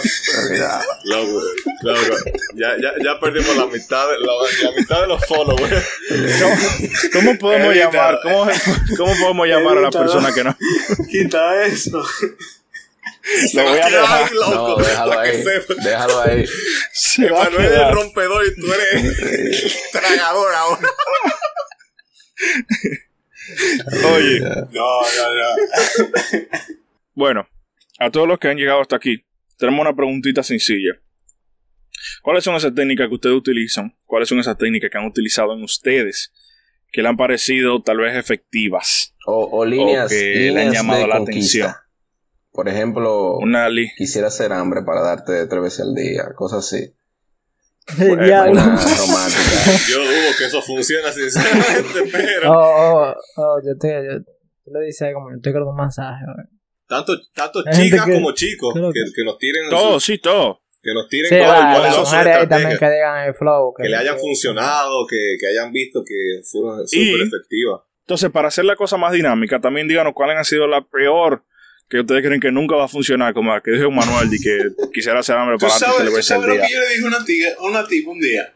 mira, 0.50 0.80
Loco, 1.04 1.42
loco. 1.82 2.16
Ya, 2.54 2.68
ya, 2.80 2.92
ya 3.04 3.20
perdimos 3.20 3.54
la 3.54 3.66
mitad, 3.66 4.06
de, 4.08 4.18
la, 4.18 4.32
la 4.70 4.76
mitad 4.78 5.00
de 5.02 5.06
los 5.08 5.26
followers. 5.26 5.86
¿Cómo 7.12 7.36
podemos 7.38 7.68
Evita. 7.76 7.90
llamar? 7.90 8.18
¿Cómo, 8.22 8.50
cómo 8.96 9.12
podemos 9.20 9.46
llamar 9.46 9.76
a 9.78 9.80
la 9.82 9.90
persona 9.90 10.32
que 10.32 10.42
no? 10.44 10.56
Quita 11.10 11.64
eso. 11.66 12.02
Se 13.50 13.62
voy 13.62 13.78
a 13.78 13.90
dejar. 13.90 14.22
ahí, 14.22 14.34
loco. 14.34 14.76
no, 14.80 14.86
déjalo 14.86 15.18
ahí. 15.20 15.44
Déjalo 15.84 16.20
ahí. 16.22 16.46
Se 16.94 17.28
va 17.28 17.42
a 17.42 17.44
Manuel 17.50 17.66
es 17.66 17.72
el 17.78 17.92
rompedor 17.92 18.42
y 18.46 18.60
tú 18.60 18.72
eres 18.72 19.76
tragador 19.92 20.54
ahora. 20.54 20.88
Oye, 24.14 24.40
No, 24.40 24.60
no, 24.70 25.34
no. 25.34 26.38
bueno, 27.14 27.48
a 27.98 28.10
todos 28.10 28.28
los 28.28 28.38
que 28.38 28.48
han 28.48 28.56
llegado 28.56 28.80
hasta 28.80 28.96
aquí, 28.96 29.24
tenemos 29.56 29.80
una 29.80 29.94
preguntita 29.96 30.42
sencilla. 30.42 30.92
¿Cuáles 32.22 32.44
son 32.44 32.54
esas 32.56 32.74
técnicas 32.74 33.08
que 33.08 33.14
ustedes 33.14 33.34
utilizan? 33.36 33.96
¿Cuáles 34.04 34.28
son 34.28 34.38
esas 34.38 34.56
técnicas 34.56 34.90
que 34.90 34.98
han 34.98 35.06
utilizado 35.06 35.52
en 35.54 35.62
ustedes 35.64 36.32
que 36.92 37.02
le 37.02 37.08
han 37.08 37.16
parecido 37.16 37.82
tal 37.82 37.98
vez 37.98 38.16
efectivas? 38.16 39.14
O, 39.26 39.48
o 39.58 39.64
líneas, 39.64 40.08
que 40.10 40.50
le 40.52 40.62
han 40.62 40.72
llamado 40.72 41.06
la 41.06 41.18
conquista. 41.18 41.64
atención. 41.64 41.74
Por 42.52 42.68
ejemplo, 42.68 43.36
Una 43.38 43.68
li 43.68 43.90
quisiera 43.96 44.28
hacer 44.28 44.52
hambre 44.52 44.82
para 44.84 45.00
darte 45.02 45.46
tres 45.46 45.62
veces 45.62 45.80
al 45.80 45.94
día, 45.94 46.24
cosas 46.34 46.64
así. 46.66 46.94
Una. 48.10 48.46
Yo 49.90 49.98
dudo 50.04 50.30
que 50.38 50.44
eso 50.44 50.62
funcione 50.62 51.12
sinceramente, 51.12 52.00
Oh, 52.00 52.08
pero. 52.12 52.52
oh, 52.52 53.14
oh, 53.36 53.60
yo 53.64 53.76
te, 53.78 53.88
yo, 53.88 54.20
tú 54.64 54.70
le 54.72 54.86
dices 54.86 55.12
como, 55.14 55.30
yo 55.30 55.36
estoy 55.36 55.52
con 55.52 55.62
un 55.62 55.76
masaje, 55.76 56.24
güey. 56.24 56.46
Tanto, 56.86 57.12
tanto 57.34 57.62
chicas 57.70 58.06
que- 58.06 58.12
como 58.14 58.32
chicos 58.32 58.72
que, 58.74 58.80
que- 58.80 59.12
que 59.14 59.24
nos 59.24 59.38
tiren. 59.38 59.68
todo, 59.70 60.00
sí, 60.00 60.18
todo. 60.18 60.60
que 60.82 60.94
nos 60.94 61.08
tiren 61.08 61.28
Sí, 61.28 61.36
con- 61.36 61.46
va, 61.48 61.78
las 61.80 61.98
mujeres 61.98 62.48
también 62.48 62.78
que 62.78 62.90
digan 62.90 63.26
el 63.28 63.34
flow. 63.34 63.74
que 63.76 63.88
le 63.88 63.96
hayan 63.96 64.18
funcionado, 64.18 65.06
que, 65.06 65.36
que 65.38 65.46
hayan 65.48 65.70
visto 65.72 66.02
que 66.06 66.40
fueron 66.50 66.80
Y- 66.90 67.10
súper 67.12 67.26
efectivas. 67.26 67.80
Entonces, 68.06 68.30
para 68.30 68.48
hacer 68.48 68.64
la 68.64 68.74
cosa 68.74 68.96
más 68.96 69.12
dinámica, 69.12 69.60
también 69.60 69.86
díganos 69.86 70.14
cuál 70.14 70.30
ha 70.30 70.44
sido 70.44 70.66
la 70.66 70.80
peor 70.80 71.44
que 71.90 72.00
ustedes 72.00 72.22
creen 72.24 72.40
que 72.40 72.50
nunca 72.52 72.74
va 72.76 72.84
a 72.84 72.88
funcionar, 72.88 73.32
como 73.34 73.52
la 73.52 73.60
que 73.62 73.70
dijo 73.72 73.90
Manuel, 73.90 74.30
de 74.30 74.38
que 74.38 74.58
quisiera 74.92 75.20
hacer 75.20 75.36
hambre 75.36 75.56
¿Tú 75.58 75.66
para 75.66 75.74
veces 75.74 75.88
al 75.88 76.22
sabes 76.22 76.46
lo 76.46 76.52
día. 76.54 76.62
que 76.66 76.72
yo 76.74 76.80
le 76.80 76.88
dije 76.88 77.04
a 77.04 77.62
una 77.62 77.80
una 77.80 77.86
tipa 77.88 78.10
un 78.10 78.20
día? 78.20 78.54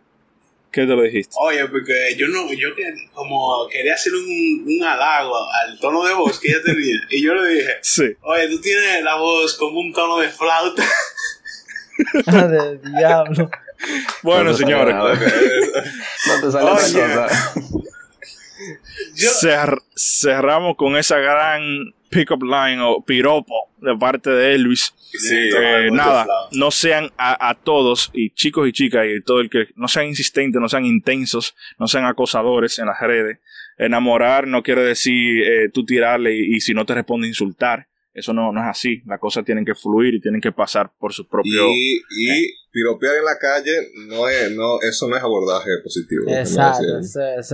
¿Qué 0.72 0.80
te 0.86 0.86
lo 0.96 1.02
dijiste? 1.02 1.34
Oye, 1.38 1.68
porque 1.68 2.16
yo 2.16 2.26
no, 2.28 2.50
yo 2.54 2.74
que, 2.74 2.82
como 3.12 3.68
quería 3.70 3.92
hacer 3.94 4.12
un, 4.14 4.64
un 4.66 4.82
halago 4.84 5.36
al 5.52 5.78
tono 5.78 6.02
de 6.04 6.14
voz 6.14 6.40
que 6.40 6.48
ella 6.48 6.60
tenía. 6.64 6.96
y 7.10 7.22
yo 7.22 7.34
le 7.34 7.48
dije, 7.54 7.72
Sí. 7.82 8.04
oye, 8.22 8.48
tú 8.48 8.60
tienes 8.60 9.02
la 9.04 9.16
voz 9.16 9.54
como 9.58 9.80
un 9.80 9.92
tono 9.92 10.18
de 10.18 10.28
flauta. 10.30 10.82
de 12.48 12.78
diablo. 12.78 13.50
Bueno, 14.22 14.44
No 14.50 14.56
señores, 14.56 14.94
nada. 14.94 15.14
No 15.14 16.40
te 16.40 16.50
sale 16.52 16.70
Oye. 16.70 17.28
Yo, 19.16 19.30
cer- 19.30 19.82
cerramos 19.96 20.76
con 20.76 20.96
esa 20.96 21.18
gran 21.18 21.62
pick-up 22.08 22.42
line 22.42 22.80
o 22.82 23.02
piropo 23.04 23.70
de 23.78 23.96
parte 23.96 24.30
de 24.30 24.54
Elvis. 24.54 24.94
Sí, 25.18 25.34
Eh, 25.60 25.88
nada, 25.92 26.26
no 26.52 26.70
sean 26.70 27.10
a, 27.18 27.48
a 27.50 27.54
todos, 27.54 28.10
y 28.14 28.30
chicos 28.34 28.68
y 28.68 28.72
chicas, 28.72 29.04
y 29.06 29.22
todo 29.22 29.40
el 29.40 29.50
que 29.50 29.66
no 29.76 29.88
sean 29.88 30.06
insistentes, 30.06 30.60
no 30.60 30.68
sean 30.68 30.86
intensos, 30.86 31.54
no 31.78 31.86
sean 31.86 32.04
acosadores 32.06 32.78
en 32.78 32.86
las 32.86 33.00
redes. 33.00 33.38
Enamorar 33.78 34.46
no 34.46 34.62
quiere 34.62 34.82
decir 34.82 35.42
eh, 35.44 35.68
tú 35.72 35.84
tirarle 35.84 36.34
y, 36.36 36.56
y 36.56 36.60
si 36.60 36.74
no 36.74 36.84
te 36.86 36.94
responde 36.94 37.26
insultar. 37.26 37.88
Eso 38.14 38.34
no, 38.34 38.52
no 38.52 38.60
es 38.60 38.68
así. 38.68 39.02
Las 39.06 39.18
cosas 39.18 39.42
tienen 39.42 39.64
que 39.64 39.74
fluir 39.74 40.12
y 40.14 40.20
tienen 40.20 40.40
que 40.42 40.52
pasar 40.52 40.90
por 40.98 41.14
su 41.14 41.26
propio. 41.26 41.50
Y, 41.72 41.96
y 42.28 42.54
piropear 42.70 43.14
en 43.16 43.24
la 43.24 43.38
calle, 43.40 43.72
no 44.06 44.28
es, 44.28 44.50
no, 44.52 44.78
eso 44.82 45.08
no 45.08 45.16
es 45.16 45.22
abordaje 45.22 45.70
positivo. 45.82 46.24
Exacto. 46.28 46.84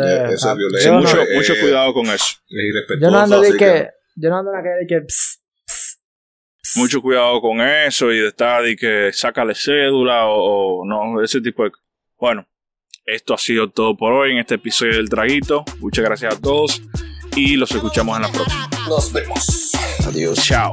Eh, 0.05 0.35
eso 0.35 0.51
es 0.51 0.57
violencia. 0.57 0.91
no- 0.91 1.01
mucho, 1.01 1.23
eh, 1.23 1.37
mucho 1.37 1.55
cuidado 1.61 1.95
con 1.95 2.07
eso. 2.07 2.27
Es 2.49 2.65
irrespetuoso. 2.65 3.01
Yo 3.07 3.11
no 3.13 3.19
ando 3.21 3.41
de 3.41 3.57
que. 3.57 3.89
Yo 4.17 4.31
no 4.31 4.39
ando 4.39 4.51
en 4.51 4.57
la 4.57 4.63
calle 4.65 4.81
de 4.81 4.87
que. 4.89 5.07
Mucho 6.77 7.01
cuidado 7.01 7.41
con 7.41 7.61
eso 7.61 8.13
y 8.13 8.19
de 8.19 8.29
estar 8.29 8.67
y 8.67 8.77
que 8.77 9.11
sácale 9.13 9.55
cédula 9.55 10.27
o, 10.27 10.83
o 10.83 10.85
no, 10.85 11.23
ese 11.23 11.41
tipo 11.41 11.65
de. 11.65 11.71
Bueno, 12.19 12.47
esto 13.05 13.35
ha 13.35 13.39
sido 13.39 13.71
todo 13.71 13.97
por 13.97 14.13
hoy 14.13 14.33
en 14.33 14.39
este 14.39 14.57
episodio 14.57 14.97
del 14.97 15.09
Traguito. 15.09 15.65
Muchas 15.79 16.05
gracias 16.05 16.35
a 16.35 16.41
todos 16.41 16.83
y 17.35 17.57
los 17.57 17.71
escuchamos 17.71 18.17
en 18.17 18.23
la 18.23 18.33
próxima. 18.33 18.69
Nos 18.89 19.13
vemos. 19.13 19.73
Adiós. 20.07 20.45
Chao. 20.45 20.73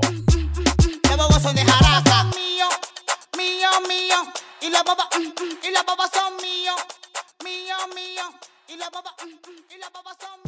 Y 4.66 4.70
bobos, 4.84 5.06
mm, 5.18 5.22
mm, 5.22 5.58
Y 5.64 5.72
las 5.72 5.86
babas 5.86 6.10
son 6.12 6.36
mío, 6.38 6.76
mío, 7.44 7.76
mío. 7.94 8.24
Y 8.68 8.78
las 8.78 8.92
babas, 8.92 9.14
y 9.24 9.78
las 9.78 9.92
babas 9.94 10.18
son 10.20 10.42